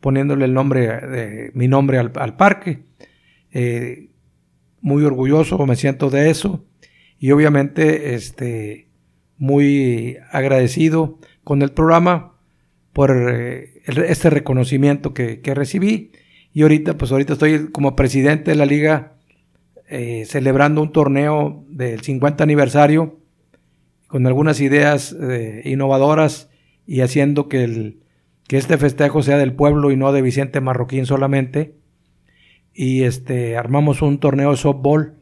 [0.00, 2.82] poniéndole el nombre mi nombre al, parque.
[3.52, 4.08] Eh,
[4.80, 6.64] muy orgulloso me siento de eso.
[7.20, 8.88] Y obviamente este
[9.36, 12.34] muy agradecido con el programa
[12.92, 16.10] por eh, este reconocimiento que, que, recibí.
[16.52, 19.19] Y ahorita pues ahorita estoy como presidente de la liga
[19.92, 23.18] eh, celebrando un torneo del 50 aniversario
[24.06, 26.48] con algunas ideas eh, innovadoras
[26.86, 28.00] y haciendo que, el,
[28.46, 31.74] que este festejo sea del pueblo y no de Vicente Marroquín solamente.
[32.72, 35.16] Y este, armamos un torneo de softball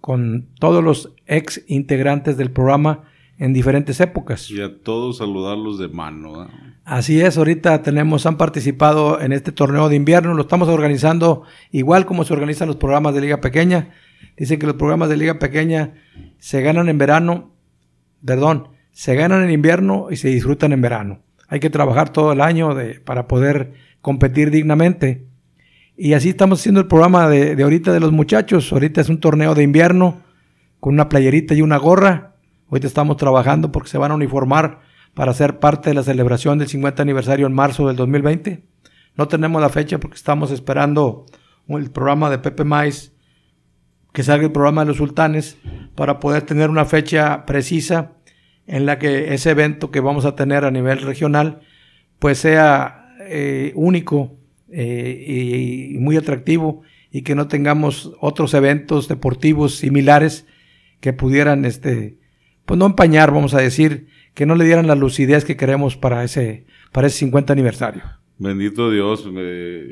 [0.00, 3.02] con todos los ex integrantes del programa
[3.38, 4.48] en diferentes épocas.
[4.52, 6.48] Y a todos saludarlos de mano.
[6.86, 12.06] Así es, ahorita tenemos, han participado en este torneo de invierno, lo estamos organizando igual
[12.06, 13.90] como se organizan los programas de Liga Pequeña.
[14.36, 15.94] Dicen que los programas de Liga Pequeña
[16.38, 17.50] se ganan en verano,
[18.24, 21.22] perdón, se ganan en invierno y se disfrutan en verano.
[21.48, 25.26] Hay que trabajar todo el año de, para poder competir dignamente.
[25.96, 28.72] Y así estamos haciendo el programa de, de ahorita de los muchachos.
[28.72, 30.20] Ahorita es un torneo de invierno
[30.78, 32.36] con una playerita y una gorra
[32.68, 34.80] Ahorita estamos trabajando porque se van a uniformar
[35.16, 38.64] para ser parte de la celebración del 50 aniversario en marzo del 2020.
[39.16, 41.24] No tenemos la fecha porque estamos esperando
[41.68, 43.14] el programa de Pepe Mais,
[44.12, 45.56] que salga el programa de los sultanes,
[45.94, 48.12] para poder tener una fecha precisa
[48.66, 51.60] en la que ese evento que vamos a tener a nivel regional,
[52.18, 54.36] pues sea eh, único
[54.70, 60.46] eh, y muy atractivo y que no tengamos otros eventos deportivos similares
[61.00, 62.18] que pudieran este,
[62.66, 66.22] pues no empañar, vamos a decir, que no le dieran la lucidez que queremos para
[66.22, 68.02] ese, para ese 50 aniversario.
[68.38, 69.26] Bendito Dios,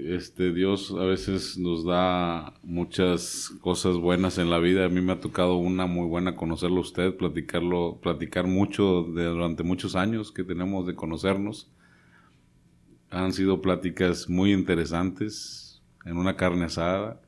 [0.06, 4.84] este Dios a veces nos da muchas cosas buenas en la vida.
[4.84, 9.62] A mí me ha tocado una muy buena conocerlo a usted, platicarlo, platicar mucho durante
[9.62, 11.72] muchos años que tenemos de conocernos.
[13.08, 17.18] Han sido pláticas muy interesantes en una carne asada,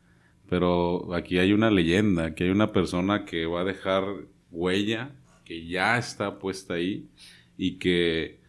[0.50, 4.04] pero aquí hay una leyenda, aquí hay una persona que va a dejar
[4.50, 5.12] huella
[5.46, 7.08] que ya está puesta ahí
[7.56, 8.40] y que,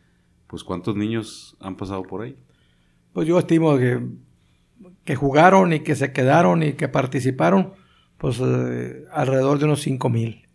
[0.47, 2.35] pues, ¿cuántos niños han pasado por ahí?
[3.13, 4.01] Pues yo estimo que,
[5.05, 7.73] que jugaron y que se quedaron y que participaron,
[8.17, 10.47] pues, eh, alrededor de unos 5 mil.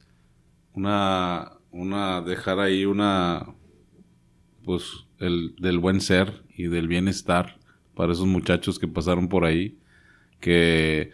[0.75, 3.47] Una, una, dejar ahí una,
[4.65, 7.59] pues, el, del buen ser y del bienestar
[7.95, 9.79] para esos muchachos que pasaron por ahí,
[10.41, 11.13] que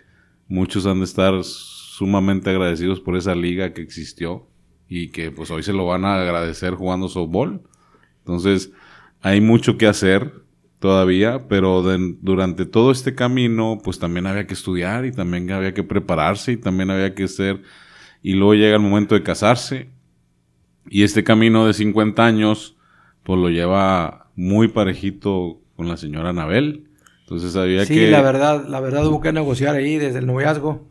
[0.49, 4.48] muchos han de estar sumamente agradecidos por esa liga que existió
[4.89, 7.62] y que pues hoy se lo van a agradecer jugando softball.
[8.20, 8.72] Entonces,
[9.20, 10.32] hay mucho que hacer
[10.78, 11.82] todavía, pero
[12.20, 16.57] durante todo este camino, pues también había que estudiar y también había que prepararse y
[16.57, 17.62] también había que ser,
[18.22, 19.91] y luego llega el momento de casarse,
[20.89, 22.76] y este camino de 50 años,
[23.22, 26.89] pues lo lleva muy parejito con la señora Anabel.
[27.22, 27.95] Entonces había que...
[27.95, 30.89] Sí, la verdad, la verdad hubo que negociar ahí desde el noviazgo.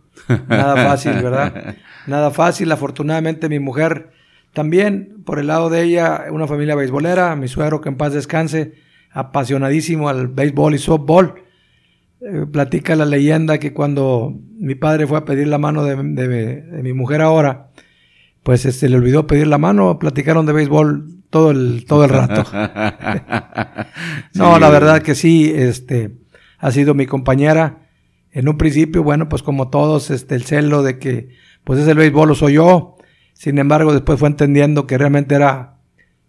[0.48, 1.76] Nada fácil, ¿verdad?
[2.06, 2.72] Nada fácil.
[2.72, 4.12] Afortunadamente mi mujer
[4.54, 8.74] también, por el lado de ella, una familia beisbolera, mi suegro que en paz descanse,
[9.12, 11.36] apasionadísimo al béisbol y softball.
[12.20, 15.96] Eh, platica la leyenda que cuando mi padre fue a pedir la mano de,
[16.82, 17.70] mi mujer ahora,
[18.42, 22.44] pues este, le olvidó pedir la mano, platicaron de béisbol todo el, todo el rato.
[24.34, 26.12] no, la verdad que sí, este,
[26.58, 27.87] ha sido mi compañera.
[28.38, 31.30] En un principio, bueno, pues como todos, este, el celo de que,
[31.64, 32.96] pues es el béisbol, lo soy yo.
[33.34, 35.80] Sin embargo, después fue entendiendo que realmente era,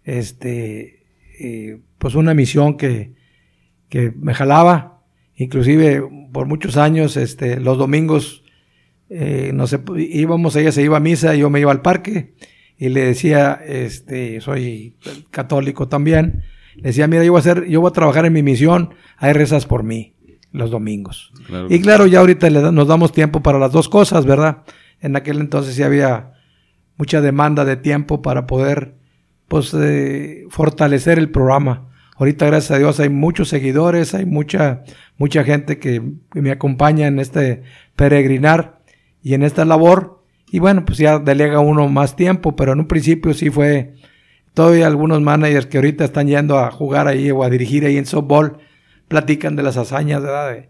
[0.03, 1.03] este,
[1.39, 3.13] eh, pues una misión que,
[3.89, 5.03] que me jalaba.
[5.35, 6.01] Inclusive
[6.33, 8.43] por muchos años, este, los domingos,
[9.11, 12.33] eh, no sé, íbamos, ella se iba a misa, yo me iba al parque
[12.75, 14.95] y le decía, este, soy
[15.29, 16.41] católico también,
[16.75, 19.33] le decía, mira, yo voy a hacer, yo voy a trabajar en mi misión, hay
[19.33, 20.15] rezas por mí
[20.51, 21.31] los domingos.
[21.69, 24.63] y claro, ya ahorita le nos damos tiempo para las dos cosas, ¿verdad?
[24.99, 26.33] En aquel entonces sí había
[26.97, 28.95] mucha demanda de tiempo para poder,
[29.47, 31.89] pues, eh, fortalecer el programa.
[32.17, 34.83] Ahorita, gracias a Dios, hay muchos seguidores, hay mucha,
[35.17, 36.01] mucha gente que,
[36.33, 37.63] me acompaña en este
[37.95, 38.81] peregrinar
[39.23, 40.21] y en esta labor.
[40.51, 43.93] Y bueno, pues ya delega uno más tiempo, pero en un principio sí fue
[44.53, 48.05] todavía algunos managers que ahorita están yendo a jugar ahí o a dirigir ahí en
[48.05, 48.57] softball,
[49.09, 50.51] platican de las hazañas, ¿verdad?
[50.51, 50.69] De,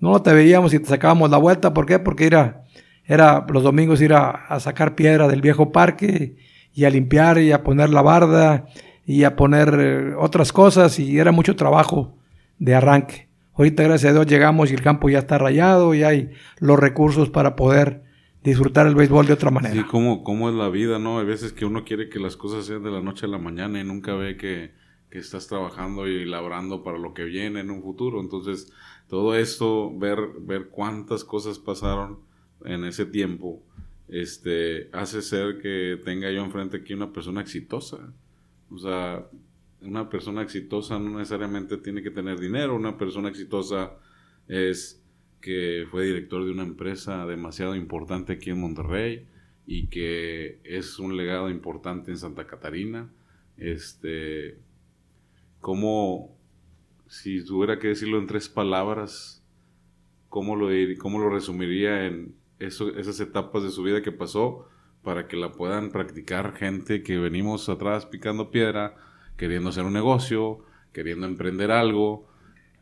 [0.00, 2.00] no te veíamos y te sacábamos la vuelta, ¿por qué?
[2.00, 2.64] Porque era,
[3.04, 6.36] era los domingos ir a, sacar piedra del viejo parque
[6.72, 8.66] y a limpiar y a poner la barda
[9.06, 12.16] y a poner eh, otras cosas y era mucho trabajo
[12.58, 13.28] de arranque.
[13.54, 17.30] Ahorita gracias a Dios llegamos y el campo ya está rayado y hay los recursos
[17.30, 18.02] para poder
[18.42, 19.74] disfrutar el béisbol de otra manera.
[19.74, 21.20] Sí, como, como es la vida, ¿no?
[21.20, 23.80] Hay veces que uno quiere que las cosas sean de la noche a la mañana
[23.80, 24.72] y nunca ve que,
[25.18, 28.20] estás trabajando y labrando para lo que viene en un futuro.
[28.20, 28.72] Entonces,
[29.08, 32.18] todo esto, ver, ver cuántas cosas pasaron
[32.64, 33.62] en ese tiempo,
[34.08, 38.12] este, hace ser que tenga yo enfrente aquí una persona exitosa.
[38.70, 39.26] O sea,
[39.80, 43.92] una persona exitosa no necesariamente tiene que tener dinero, una persona exitosa
[44.48, 45.02] es
[45.40, 49.26] que fue director de una empresa demasiado importante aquí en Monterrey
[49.66, 53.10] y que es un legado importante en Santa Catarina.
[53.56, 54.58] Este,
[55.64, 56.36] como
[57.06, 59.42] si tuviera que decirlo en tres palabras,
[60.28, 64.68] ¿cómo lo, cómo lo resumiría en esas etapas de su vida que pasó?
[65.02, 68.96] para que la puedan practicar gente que venimos atrás picando piedra,
[69.36, 72.26] queriendo hacer un negocio, queriendo emprender algo,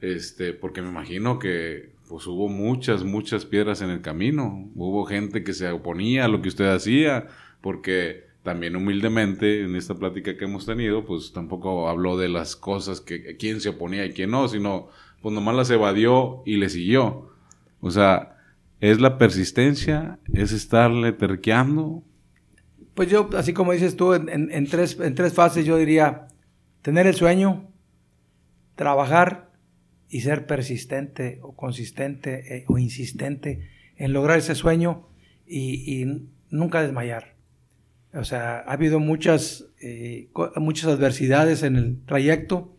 [0.01, 5.43] este, porque me imagino que pues hubo muchas, muchas piedras en el camino, hubo gente
[5.43, 7.27] que se oponía a lo que usted hacía,
[7.61, 13.01] porque también humildemente en esta plática que hemos tenido, pues tampoco habló de las cosas
[13.01, 14.89] que quién se oponía y quién no, sino
[15.21, 17.31] pues nomás las evadió y le siguió.
[17.81, 18.37] O sea,
[18.81, 22.03] es la persistencia, es estarle terqueando,
[22.95, 26.29] pues yo, así como dices tú, en, tres, en tres fases yo diría
[26.83, 27.71] tener el sueño,
[28.77, 29.51] trabajar
[30.11, 35.09] y ser persistente o consistente eh, o insistente en lograr ese sueño
[35.47, 36.05] y,
[36.51, 37.32] nunca desmayar.
[38.15, 42.77] O sea, ha habido muchas, eh, muchas adversidades en el trayecto.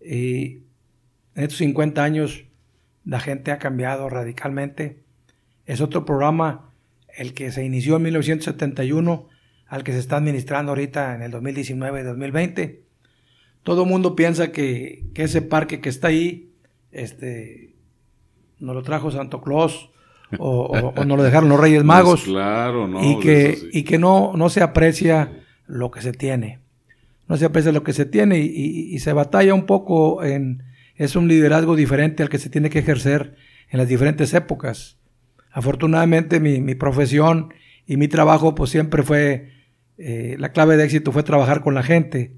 [0.00, 0.62] y
[1.34, 2.44] en estos 50 años
[3.04, 5.02] la gente ha cambiado radicalmente.
[5.66, 6.72] Es otro programa
[7.16, 9.28] el que se inició en 1971
[9.66, 12.80] al que se está administrando ahorita en el 2019-2020.
[13.62, 16.52] Todo el mundo piensa que, ese parque que está ahí,
[16.92, 17.74] este,
[18.58, 19.90] nos lo trajo Santo Claus
[20.38, 22.24] o, nos lo dejaron los Reyes pues Magos.
[22.24, 23.02] claro, no.
[23.02, 25.30] Y que, y que no, no se aprecia
[25.66, 26.60] lo que se tiene.
[27.28, 30.62] No se aprecia lo que se tiene y, se batalla un poco en...
[30.94, 33.34] Es un liderazgo diferente al que se tiene que ejercer
[33.68, 34.96] en las diferentes épocas.
[35.50, 37.52] Afortunadamente mi, mi profesión
[37.86, 39.52] y mi trabajo pues siempre fue,
[39.98, 42.36] eh, la clave de éxito fue trabajar con la gente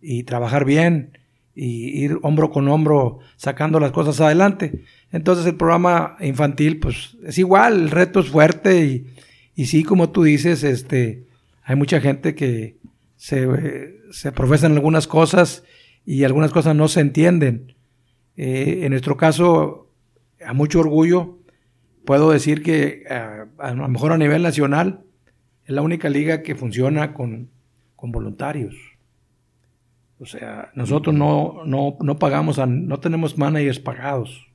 [0.00, 1.19] y trabajar bien
[1.54, 4.84] y ir hombro con hombro sacando las cosas adelante.
[5.12, 9.06] Entonces el programa infantil pues es igual, el reto es fuerte y,
[9.54, 11.26] y sí, como tú dices, este,
[11.62, 12.78] hay mucha gente que
[13.16, 15.64] se, se profesan algunas cosas
[16.06, 17.74] y algunas cosas no se entienden.
[18.36, 19.90] Eh, en nuestro caso,
[20.44, 21.38] a mucho orgullo,
[22.04, 25.04] puedo decir que a, lo mejor a nivel nacional,
[25.66, 27.50] es la única liga que funciona con,
[27.96, 28.74] con voluntarios.
[30.20, 34.46] O sea, nosotros no, no, no pagamos, a, no tenemos managers pagados.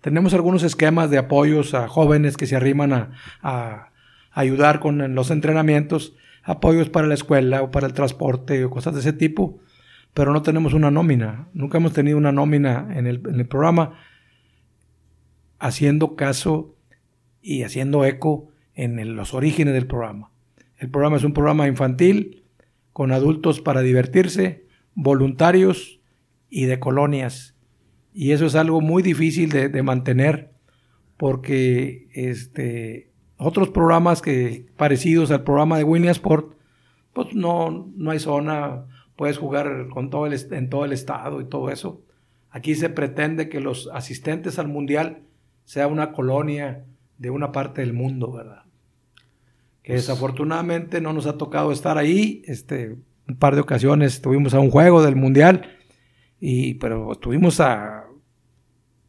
[0.00, 3.10] tenemos algunos esquemas de apoyos a jóvenes que se arriman
[3.42, 3.90] a,
[4.30, 6.14] ayudar con los entrenamientos,
[6.44, 9.58] apoyos para la escuela o para el transporte o cosas de ese tipo,
[10.14, 11.48] pero no tenemos una nómina.
[11.54, 13.98] Nunca hemos tenido una nómina en el programa
[15.58, 16.76] haciendo caso
[17.42, 20.30] y haciendo eco en los orígenes del programa.
[20.76, 22.44] El programa es un programa infantil
[22.92, 26.00] con adultos para divertirse, voluntarios
[26.50, 27.54] y de colonias.
[28.12, 30.52] Y eso es algo muy difícil de, mantener
[31.16, 36.54] porque este, otros programas que, parecidos al programa de Williamsport,
[37.12, 38.86] pues no, no hay zona,
[39.16, 42.02] puedes jugar con todo el, en todo el estado y todo eso.
[42.50, 45.22] Aquí se pretende que los asistentes al mundial
[45.64, 46.86] sea una colonia
[47.18, 48.62] de una parte del mundo, ¿verdad?
[49.82, 52.96] Que pues desafortunadamente no nos ha tocado estar ahí, este,
[53.28, 55.76] un par de ocasiones estuvimos a un juego del mundial,
[56.40, 58.06] y, pero estuvimos a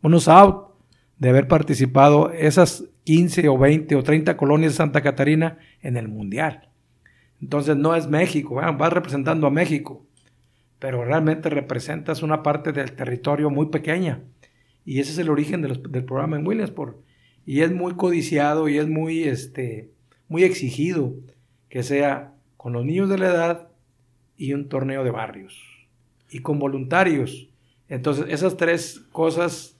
[0.02, 0.70] unos out
[1.18, 6.08] de haber participado esas 15 o 20 o 30 colonias de Santa Catarina en el
[6.08, 6.70] mundial.
[7.42, 10.06] Entonces no es México, vas representando a México,
[10.80, 14.22] pero realmente representas una parte del territorio muy pequeña.
[14.86, 16.98] Y ese es el origen del programa en Williamsport.
[17.46, 19.92] Y es muy codiciado y es muy, este,
[20.28, 21.14] muy exigido
[21.70, 23.69] que sea con los niños de la edad
[24.40, 25.62] y un torneo de barrios.
[26.32, 27.50] Y con voluntarios.
[27.90, 29.78] Entonces, esas tres cosas,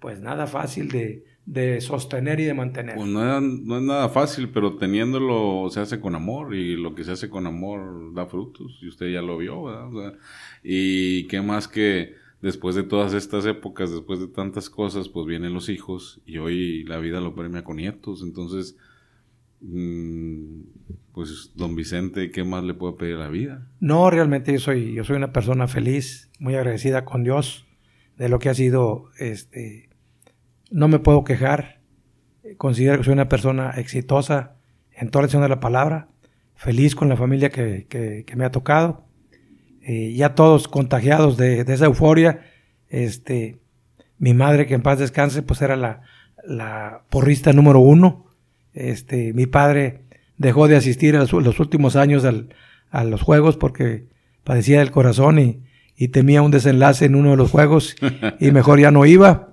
[0.00, 2.96] pues nada fácil de, sostener y de mantener.
[2.96, 7.12] Pues no, es nada fácil, pero teniéndolo se hace con amor y lo que se
[7.12, 10.18] hace con amor da frutos y usted ya lo vio, ¿verdad?
[10.62, 15.54] y qué más que después de todas estas épocas, después de tantas cosas, pues vienen
[15.54, 18.76] los hijos y hoy la vida lo premia con nietos, entonces
[21.12, 23.68] pues don Vicente, ¿qué más le puedo pedir a la vida?
[23.80, 27.66] No, realmente yo soy, yo soy una persona feliz, muy agradecida con Dios
[28.16, 29.90] de lo que ha sido, este,
[30.70, 31.80] no me puedo quejar,
[32.56, 34.56] considero que soy una persona exitosa
[34.92, 36.08] en toda la acción de la palabra,
[36.54, 39.06] feliz con la familia que, me ha tocado,
[39.82, 42.40] eh, ya todos contagiados de, esa euforia,
[42.88, 43.60] este,
[44.18, 46.02] mi madre que en paz descanse, pues era la,
[46.44, 48.31] la porrista número uno,
[48.74, 50.02] este, mi padre
[50.38, 52.24] dejó de asistir a los, últimos años
[52.90, 54.06] a los juegos porque
[54.44, 55.62] padecía del corazón y,
[56.08, 57.94] temía un desenlace en uno de los juegos
[58.40, 59.50] y mejor ya no iba.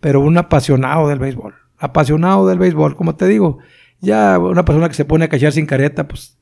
[0.00, 3.58] Pero un apasionado del béisbol, apasionado del béisbol, como te digo,
[4.00, 6.38] ya una persona que se pone a cachar sin careta, pues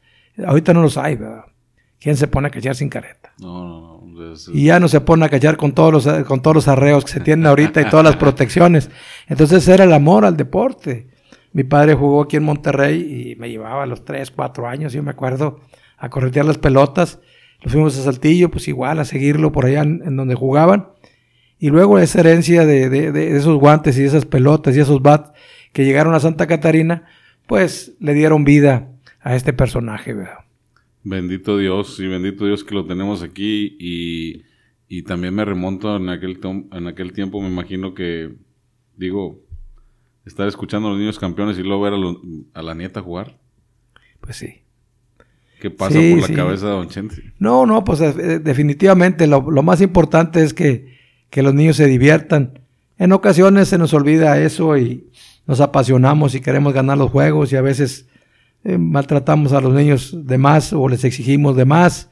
[0.47, 1.47] ahorita no los hay, ¿verdad?
[1.99, 3.33] ¿Quién se pone a cachar sin careta?
[3.41, 3.99] No, no, no.
[4.53, 7.13] Y ya no se pone a cachar con todos los, con todos los arreos que
[7.13, 8.91] se tienen ahorita y todas las protecciones.
[9.27, 11.09] Entonces era el amor al deporte.
[11.53, 15.03] Mi padre jugó aquí en Monterrey y me llevaba a los 3, 4 años, yo
[15.03, 15.61] me acuerdo,
[15.97, 17.21] a corretear las pelotas.
[17.65, 20.89] Nos fuimos a Saltillo, pues igual, a seguirlo por allá en, donde jugaban.
[21.59, 25.33] Y luego esa herencia de, esos guantes y esas pelotas y esos bats
[25.73, 27.07] que llegaron a Santa Catarina,
[27.47, 30.45] pues le dieron vida a este personaje, ¿verdad?
[31.03, 34.45] Bendito Dios y bendito Dios que lo tenemos aquí y,
[34.89, 36.39] y también me remonto en aquel,
[36.73, 38.35] en aquel tiempo, me imagino que,
[38.97, 39.41] digo,
[40.29, 41.95] estar escuchando a los niños campeones y luego ver
[42.55, 43.39] a, la nieta jugar?
[44.21, 44.63] Pues sí.
[45.61, 47.33] ¿Qué pasa por la cabeza de Don Chente?
[47.39, 50.97] No, no, pues eh, definitivamente lo, más importante es que,
[51.33, 52.61] los niños se diviertan.
[52.97, 55.09] En ocasiones se nos olvida eso y
[55.47, 58.07] nos apasionamos y queremos ganar los juegos y a veces
[58.65, 62.11] eh, maltratamos a los niños de más o les exigimos de más.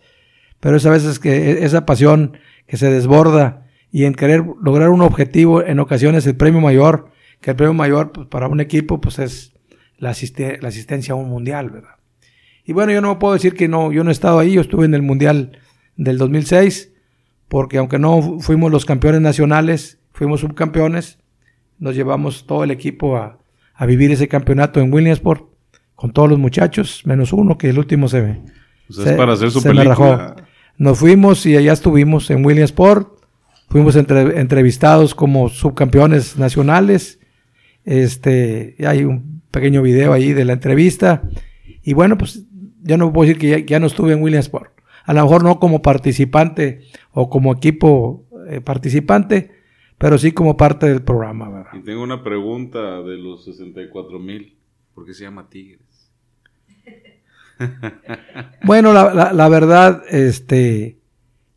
[0.59, 4.91] Pero es a veces que e, esa pasión que se desborda y en querer lograr
[4.91, 7.11] un objetivo, en ocasiones el premio mayor
[7.41, 9.53] que el premio mayor pues, para un equipo pues es
[9.99, 10.15] la,
[10.61, 11.97] la, asistencia a un mundial, ¿verdad?
[12.65, 14.85] Y bueno, yo no puedo decir que no, yo no he estado ahí, yo estuve
[14.87, 15.59] en el mundial
[15.97, 16.93] del 2006,
[17.49, 21.19] porque aunque no fuimos los campeones nacionales, fuimos subcampeones,
[21.79, 23.39] nos llevamos todo el equipo a,
[23.75, 25.45] a vivir ese campeonato en Williamsport
[25.95, 28.41] con todos los muchachos, menos uno que el último se ve.
[28.89, 30.37] Pues para hacer su película.
[30.79, 33.09] Nos fuimos y allá estuvimos en Williamsport,
[33.69, 37.19] fuimos entrevistados como subcampeones nacionales
[37.87, 41.23] este, hay un pequeño video ahí de la entrevista.
[41.83, 42.45] Y bueno, pues
[42.83, 44.73] ya no puedo decir que ya, no estuve en Williamsport.
[45.05, 46.83] A lo mejor no como participante
[47.13, 49.53] o como equipo eh, participante,
[49.97, 51.49] pero sí como parte del programa.
[51.49, 51.71] ¿verdad?
[51.75, 54.57] Y tengo una pregunta de los 64 mil.
[54.95, 56.11] ¿Por qué se llama Tigres?
[58.65, 60.99] bueno, la, la, verdad, este,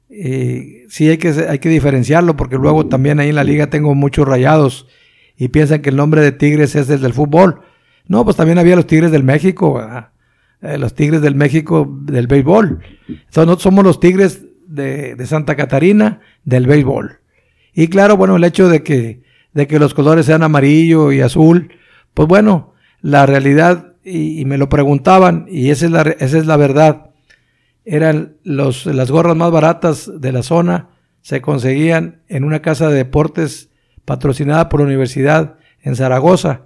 [0.10, 3.96] eh, sí hay que, hay que diferenciarlo porque luego también ahí en la liga tengo
[3.96, 4.88] muchos rayados
[5.40, 7.62] y piensan que el nombre de Tigres es el del fútbol.
[8.08, 9.82] No, pues también había los Tigres del México.
[10.62, 12.80] eh, los Tigres del México del béisbol.
[13.28, 17.20] nosotros somos los Tigres de, de, Santa Catarina del béisbol.
[17.74, 19.24] Y claro, bueno, el hecho de que,
[19.54, 21.72] de que los colores sean amarillo y azul,
[22.14, 26.58] pues bueno, la realidad, y, me lo preguntaban, y esa es la, esa es la
[26.58, 27.12] verdad,
[27.86, 30.90] eran los, las gorras más baratas de la zona,
[31.22, 33.69] se conseguían en una casa de deportes
[34.10, 36.64] patrocinada por la universidad en Zaragoza,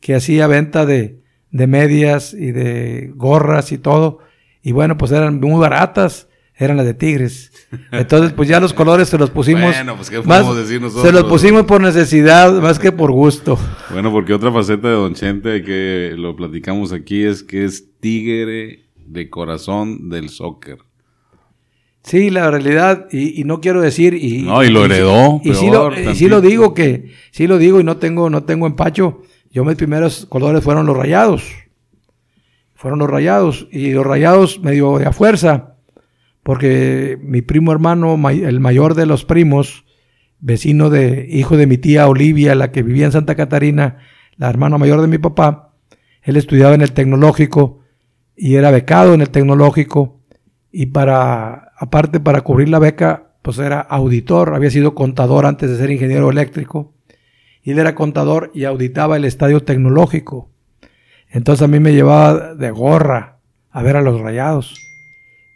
[0.00, 1.20] que hacía venta de,
[1.50, 4.20] de medias y de gorras y todo.
[4.62, 7.52] Y bueno, pues eran muy baratas, eran las de Tigres.
[7.92, 9.74] Entonces, pues ya los colores se los pusimos.
[9.74, 11.06] Bueno, pues ¿qué podemos decir nosotros?
[11.06, 13.58] Se los pusimos por necesidad, más que por gusto.
[13.90, 18.86] Bueno, porque otra faceta de Don Chente que lo platicamos aquí es que es tigre
[18.96, 20.78] de corazón del soccer.
[22.06, 25.92] Sí, la realidad, y, no quiero decir y no y lo heredó y, sí lo,
[25.92, 29.22] y sí lo digo que sí lo digo y no tengo no tengo empacho
[29.56, 31.50] yo mis primeros colores fueron los rayados.
[32.74, 33.68] Fueron los rayados.
[33.72, 35.76] Y los rayados me dio de a fuerza.
[36.42, 39.86] Porque mi primo hermano, el mayor de los primos,
[40.40, 43.96] vecino de, hijo de mi tía Olivia, la que vivía en Santa Catarina,
[44.36, 45.72] la hermana mayor de mi papá,
[46.20, 47.80] él estudiaba en el tecnológico
[48.36, 50.20] y era becado en el tecnológico
[50.70, 55.76] y para, aparte para cubrir la beca, pues era auditor, había sido contador antes de
[55.76, 56.94] ser ingeniero eléctrico.
[57.62, 60.50] Y él era contador y auditaba el estadio tecnológico.
[61.28, 63.38] Entonces a mí me llevaba de gorra
[63.70, 64.74] a ver a los rayados.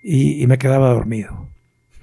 [0.02, 1.46] Y, me quedaba dormido.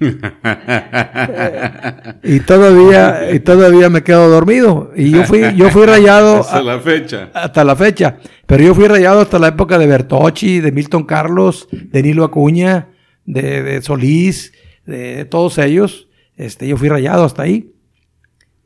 [2.22, 4.92] y todavía y todavía me quedo dormido.
[4.94, 7.30] Y yo fui yo fui rayado hasta la fecha.
[7.34, 8.18] hasta la fecha.
[8.46, 12.88] Pero yo fui rayado hasta la época de Bertocci de Milton Carlos de Nilo Acuña
[13.32, 14.52] de, de Solís
[14.86, 17.72] de todos ellos este yo fui rayado hasta ahí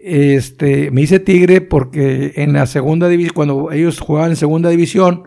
[0.04, 5.24] este, me hice Tigre porque en la segunda división, cuando ellos jugaban en segunda división,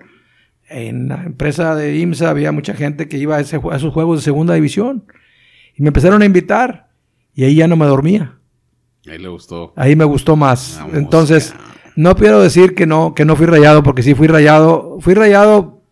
[0.68, 4.24] en la empresa de IMSA había mucha gente que iba a, ese, esos juegos de
[4.24, 5.06] segunda división.
[5.76, 6.90] Y me empezaron a invitar.
[7.34, 8.38] Y ahí ya no me dormía.
[9.08, 9.72] Ahí le gustó.
[9.78, 10.82] Ahí me gustó más.
[10.94, 11.56] Entonces,
[11.96, 14.98] no quiero decir que no, que no fui rayado, porque sí fui rayado.
[15.00, 15.84] Fui rayado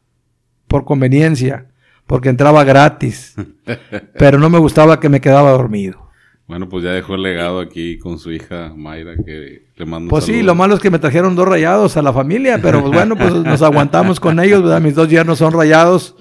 [0.68, 1.68] por conveniencia,
[2.08, 3.36] porque entraba gratis.
[4.18, 6.04] pero no me gustaba que me quedaba dormido.
[6.46, 10.26] Bueno, pues ya dejó el legado aquí con su hija Mayra, que le mando Pues
[10.26, 13.16] sí, lo malo es que me trajeron dos rayados a la familia, pero pues bueno,
[13.16, 14.82] pues nos aguantamos con ellos, ¿verdad?
[14.82, 16.18] Mis dos yernos son rayados,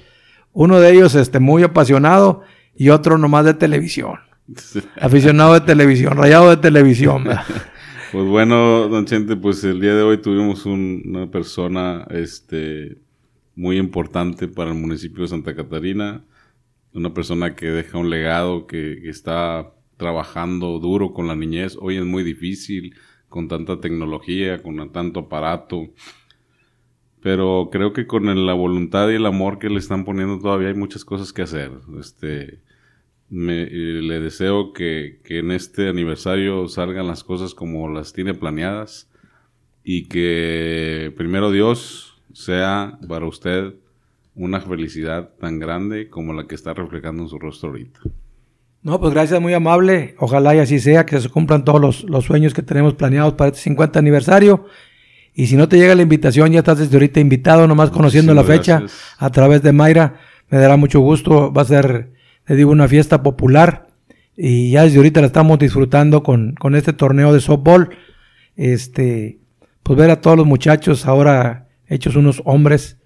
[0.52, 2.42] uno de ellos este, muy apasionado
[2.76, 4.20] y otro nomás de televisión.
[5.00, 7.24] Aficionado de televisión, rayado de televisión.
[7.24, 7.44] ¿verdad?
[8.12, 12.98] Pues bueno, don Chente, pues el día de hoy tuvimos una persona este,
[13.55, 16.24] muy importante para el municipio de Santa Catarina,
[16.94, 21.76] una persona que deja un legado, que, que está trabajando duro con la niñez.
[21.80, 22.94] Hoy es muy difícil
[23.28, 25.88] con tanta tecnología, con tanto aparato.
[27.22, 30.74] Pero creo que con la voluntad y el amor que le están poniendo todavía hay
[30.74, 31.70] muchas cosas que hacer.
[31.98, 32.61] Este,
[33.30, 39.11] me, le deseo que, que, en este aniversario salgan las cosas como las tiene planeadas
[39.84, 43.74] y que primero Dios sea para usted
[44.34, 48.00] una felicidad tan grande como la que está reflejando en su rostro ahorita.
[48.82, 50.16] No, pues gracias, muy amable.
[50.18, 53.60] Ojalá y así sea, que se cumplan todos los, sueños que tenemos planeados para este
[53.60, 54.66] 50 aniversario.
[55.34, 58.42] Y si no te llega la invitación, ya estás desde ahorita invitado, nomás conociendo la
[58.42, 58.82] fecha
[59.18, 60.16] a través de Mayra.
[60.50, 61.52] Me dará mucho gusto.
[61.52, 62.12] Va a ser,
[62.44, 63.86] te digo, una fiesta popular.
[64.36, 67.90] Y ya desde ahorita la estamos disfrutando con, con este torneo de softball.
[68.56, 69.38] Este,
[69.82, 72.99] pues ver a todos los muchachos ahora hechos unos hombres.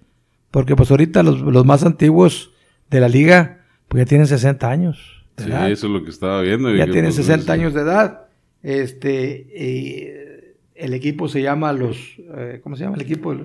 [0.51, 2.53] Porque pues ahorita los, los más antiguos
[2.89, 5.25] de la liga, pues ya tienen 60 años.
[5.37, 6.73] Sí, eso es lo que estaba viendo.
[6.73, 8.27] Ya tiene 60 pues, años de edad.
[8.63, 11.97] Este, el equipo se llama los,
[12.35, 13.35] eh, ¿cómo se llama el equipo?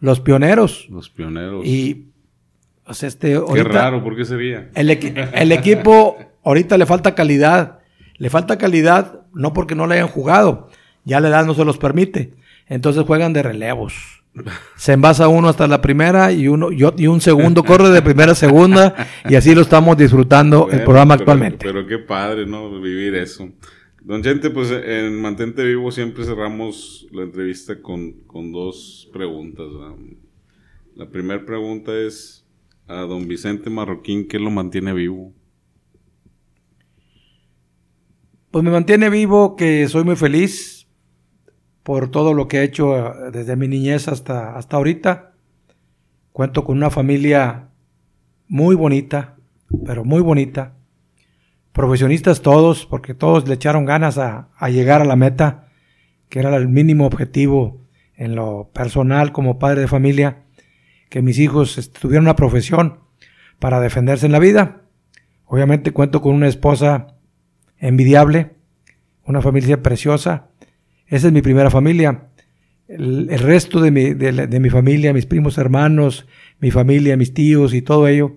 [0.00, 0.86] Los Pioneros.
[0.90, 1.66] Los Pioneros.
[1.66, 2.06] Y,
[2.84, 4.70] o sea, este, Qué raro, ¿por qué sería?
[4.74, 7.80] El, el equipo ahorita le falta calidad.
[8.16, 10.68] Le falta calidad no porque no le hayan jugado,
[11.04, 12.34] ya la edad no se los permite.
[12.66, 14.19] Entonces juegan de relevos
[14.76, 18.34] se envasa uno hasta la primera y uno y un segundo corre de primera a
[18.34, 21.66] segunda y así lo estamos disfrutando el programa actualmente.
[21.66, 22.80] Pero qué padre, ¿no?
[22.80, 23.50] Vivir eso.
[24.02, 29.66] Don Chente, pues en Mantente Vivo siempre cerramos la entrevista con, con dos preguntas.
[30.94, 32.46] La primera pregunta es
[32.86, 35.32] a don Vicente Marroquín, ¿qué lo mantiene vivo?
[38.50, 40.79] Pues me mantiene vivo que soy muy feliz,
[41.82, 45.32] por todo lo que he hecho eh, desde mi niñez hasta, hasta ahorita.
[46.32, 47.68] Cuento con una familia
[48.48, 49.36] muy bonita,
[49.86, 50.74] pero muy bonita.
[51.72, 55.68] Profesionistas todos, porque todos le echaron ganas a, llegar a la meta,
[56.28, 57.80] que era el mínimo objetivo
[58.16, 60.44] en lo personal como padre de familia.
[61.08, 63.00] que mis hijos tuvieran una profesión
[63.58, 64.82] para defenderse en la vida.
[65.44, 67.16] Obviamente cuento con una esposa
[67.78, 68.54] envidiable,
[69.24, 70.49] una familia preciosa.
[71.10, 72.28] Esa es mi primera familia.
[72.86, 76.26] El, resto de mi, de mi familia, mis primos hermanos,
[76.60, 78.36] mi familia, mis tíos y todo ello,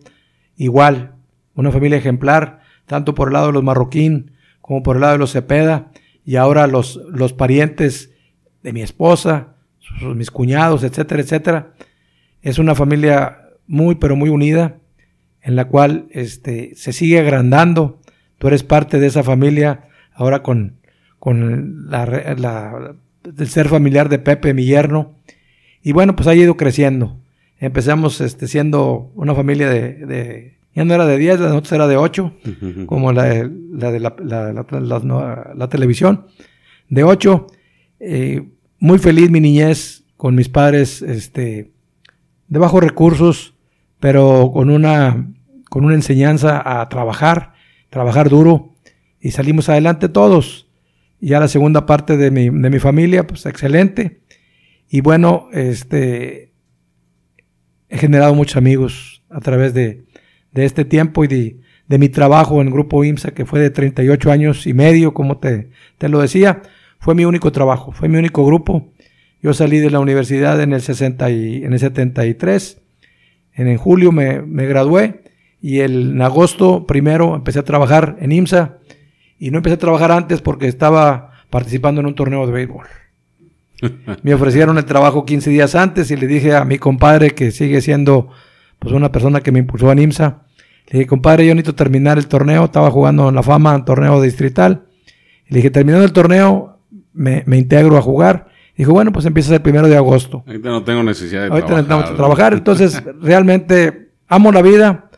[0.57, 1.13] igual.
[1.55, 5.19] Una familia ejemplar, tanto por el lado de los marroquín como por el lado de
[5.19, 5.91] los Cepeda
[6.25, 8.11] y ahora los, los parientes
[8.63, 9.55] de mi esposa,
[10.01, 11.73] mis cuñados, etcétera, etcétera.
[12.41, 14.77] Es una familia muy, pero muy unida,
[15.41, 18.01] en la cual este, se sigue agrandando.
[18.39, 20.79] Tú eres parte de esa familia ahora con,
[21.23, 22.95] con la,
[23.37, 25.13] el ser familiar de Pepe, mi yerno.
[25.81, 27.17] Y bueno, pues ha ido creciendo.
[27.59, 31.87] Empezamos este, siendo una familia de, ya no era de 10, la de nosotros era
[31.87, 32.33] de 8,
[32.87, 36.25] como la de la, de la, la, televisión,
[36.89, 37.47] de 8.
[38.01, 38.43] Eh,
[38.79, 41.71] muy feliz mi niñez con mis padres este,
[42.49, 43.53] de bajos recursos,
[44.01, 45.25] pero con una,
[45.69, 47.53] con una enseñanza a trabajar,
[47.89, 48.73] trabajar duro,
[49.21, 50.62] y salimos adelante todos.
[51.25, 54.19] Ya la segunda parte de mi, de mi familia, pues excelente.
[54.89, 56.51] Y bueno, este,
[57.87, 60.03] he generado muchos amigos a través de,
[60.51, 64.31] de este tiempo y de, de, mi trabajo en Grupo IMSA, que fue de 38
[64.31, 66.61] años y medio, como te, te lo decía.
[66.99, 68.91] Fue mi único trabajo, fue mi único grupo.
[69.41, 72.81] Yo salí de la universidad en el, 60 y, en el 73.
[73.53, 75.23] En, en julio me, me gradué
[75.61, 78.79] y el, en agosto primero empecé a trabajar en IMSA.
[79.39, 82.87] Y no empecé a trabajar antes porque estaba participando en un torneo de béisbol.
[84.23, 87.81] Me ofrecieron el trabajo 15 días antes y le dije a mi compadre que sigue
[87.81, 88.29] siendo
[88.79, 90.43] pues una persona que me impulsó a IMSA.
[90.87, 92.65] Le dije, compadre, yo necesito terminar el torneo.
[92.65, 94.85] Estaba jugando en la fama, en torneo distrital.
[95.47, 96.79] Le dije, terminando el torneo,
[97.13, 98.47] me, integro a jugar.
[98.75, 100.43] Dijo, bueno, pues empieza el primero de agosto.
[100.45, 101.91] Ahorita no tengo necesidad de Ahorita trabajar.
[101.91, 102.53] Ahorita no trabajar.
[102.53, 105.09] Entonces, realmente amo la vida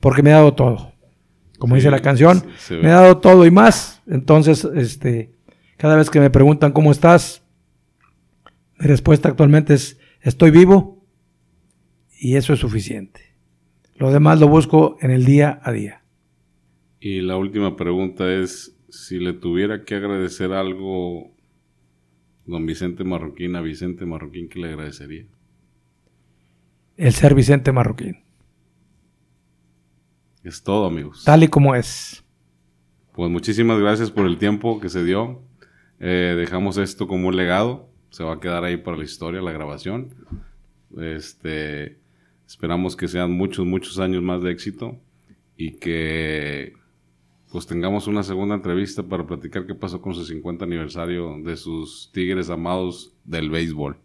[0.00, 0.92] porque me ha dado todo.
[1.64, 2.44] Como dice la canción,
[2.82, 4.02] me ha dado todo y más.
[4.06, 5.30] Entonces, este,
[5.78, 7.42] cada vez que me preguntan cómo estás,
[8.78, 11.02] mi respuesta actualmente es, estoy vivo
[12.20, 13.34] y eso es suficiente.
[13.96, 16.02] Lo demás lo busco en el día a día.
[17.00, 21.34] Y la última pregunta es, si le tuviera que agradecer algo
[22.44, 25.24] don Vicente Marroquín a Vicente Marroquín, ¿qué le agradecería?
[26.98, 28.23] El ser Vicente Marroquín.
[30.44, 31.24] Es todo, amigos.
[31.24, 32.22] Tal y como es.
[33.12, 35.42] Pues muchísimas gracias por el tiempo que se dio.
[35.98, 37.88] Eh, dejamos esto como un legado.
[38.10, 40.14] Se va a quedar ahí para la historia, la grabación.
[40.96, 41.98] Este,
[42.46, 44.96] Esperamos que sean muchos, muchos años más de éxito
[45.56, 46.74] y que
[47.50, 52.10] pues tengamos una segunda entrevista para platicar qué pasó con su 50 aniversario de sus
[52.12, 53.96] Tigres amados del béisbol.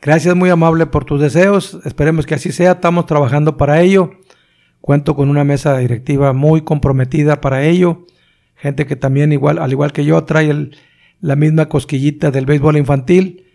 [0.00, 1.78] Gracias, muy amable por tus deseos.
[1.84, 2.72] Esperemos que así sea.
[2.72, 4.10] Estamos trabajando para ello.
[4.84, 8.04] Cuento con una mesa directiva muy comprometida para ello.
[8.54, 10.70] Gente que también, igual, al igual que yo, trae
[11.22, 13.46] la misma cosquillita del béisbol infantil.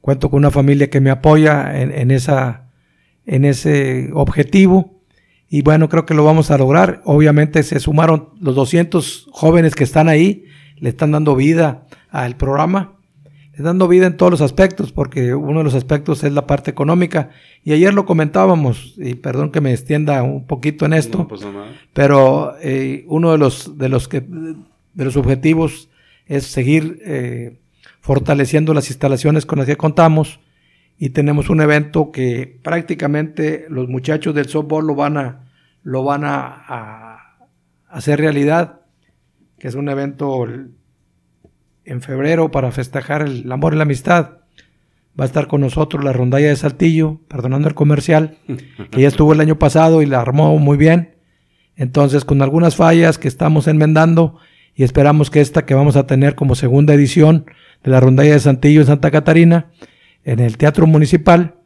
[0.00, 2.72] Cuento con una familia que me apoya en esa
[3.26, 5.00] en ese objetivo.
[5.48, 7.00] Y bueno, creo que lo vamos a lograr.
[7.04, 10.46] Obviamente se sumaron los 200 jóvenes que están ahí,
[10.78, 12.96] le están dando vida al programa,
[13.54, 16.70] le dando vida en todos los aspectos, porque uno de los aspectos es la parte
[16.70, 17.30] económica.
[17.64, 21.28] Y ayer lo comentábamos, y perdón que me extienda un poquito en esto,
[21.92, 25.88] pero eh, uno de los, de los que, de los objetivos
[26.26, 27.58] es seguir eh,
[28.00, 30.40] fortaleciendo las instalaciones con las que contamos
[30.98, 35.50] y tenemos un evento que prácticamente los muchachos del softball lo van a,
[35.82, 37.38] lo van a,
[37.88, 38.80] hacer realidad,
[39.58, 40.46] que es un evento
[41.84, 44.38] en febrero para festejar el amor y la amistad.
[45.18, 48.38] Va a estar con nosotros la rondalla de Saltillo, perdonando el comercial,
[48.90, 51.16] que ya estuvo el año pasado y la armó muy bien.
[51.76, 54.38] Entonces, con algunas fallas que estamos enmendando
[54.74, 57.44] y esperamos que esta que vamos a tener como segunda edición
[57.82, 59.70] de la rondalla de Saltillo en Santa Catarina,
[60.24, 61.56] en el Teatro Municipal,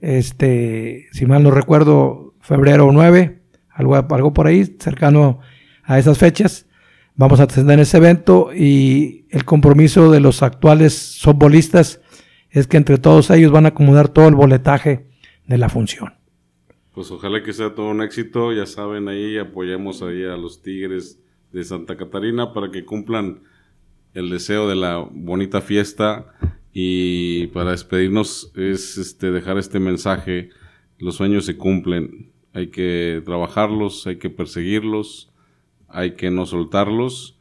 [0.00, 3.40] este, si mal no recuerdo, febrero 9,
[3.70, 5.40] algo, algo por ahí, cercano
[5.82, 6.66] a esas fechas.
[7.18, 12.02] Vamos a tener ese evento y el compromiso de los actuales softbolistas
[12.50, 15.06] es que entre todos ellos van a acomodar todo el boletaje
[15.46, 16.12] de la función.
[16.92, 21.18] Pues ojalá que sea todo un éxito, ya saben ahí, apoyemos ahí a los Tigres
[21.52, 23.40] de Santa Catarina para que cumplan
[24.12, 26.34] el deseo de la bonita fiesta
[26.70, 30.50] y para despedirnos es este, dejar este mensaje.
[30.98, 32.30] Los sueños se cumplen.
[32.52, 35.30] Hay que trabajarlos, hay que perseguirlos,
[35.96, 37.38] hay que no soltarlos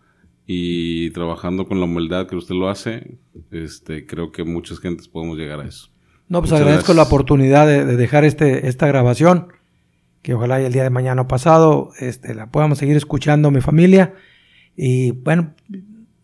[0.48, 3.18] y trabajando con la humildad que usted lo hace,
[3.52, 5.90] este, creo que muchas gentes podemos llegar a eso.
[6.30, 6.96] No, pues Muchas agradezco gracias.
[6.96, 9.48] la oportunidad de, de dejar este, esta grabación,
[10.22, 14.14] que ojalá y el día de mañana pasado este, la podamos seguir escuchando mi familia.
[14.78, 15.54] Y bueno,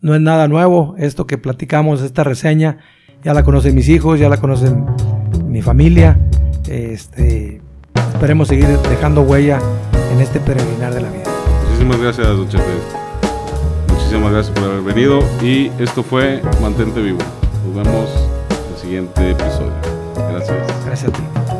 [0.00, 2.78] no es nada nuevo esto que platicamos, esta reseña,
[3.22, 4.86] ya la conocen mis hijos, ya la conocen
[5.46, 6.18] mi familia.
[6.66, 7.60] Este,
[8.14, 9.60] esperemos seguir dejando huella
[10.14, 11.31] en este peregrinar de la vida.
[11.82, 12.46] Muchísimas gracias, Don.
[13.88, 15.18] Muchísimas gracias por haber venido.
[15.42, 17.18] Y esto fue Mantente Vivo.
[17.66, 18.08] Nos vemos
[18.50, 19.72] en el siguiente episodio.
[20.14, 20.84] Gracias.
[20.86, 21.51] Gracias a ti.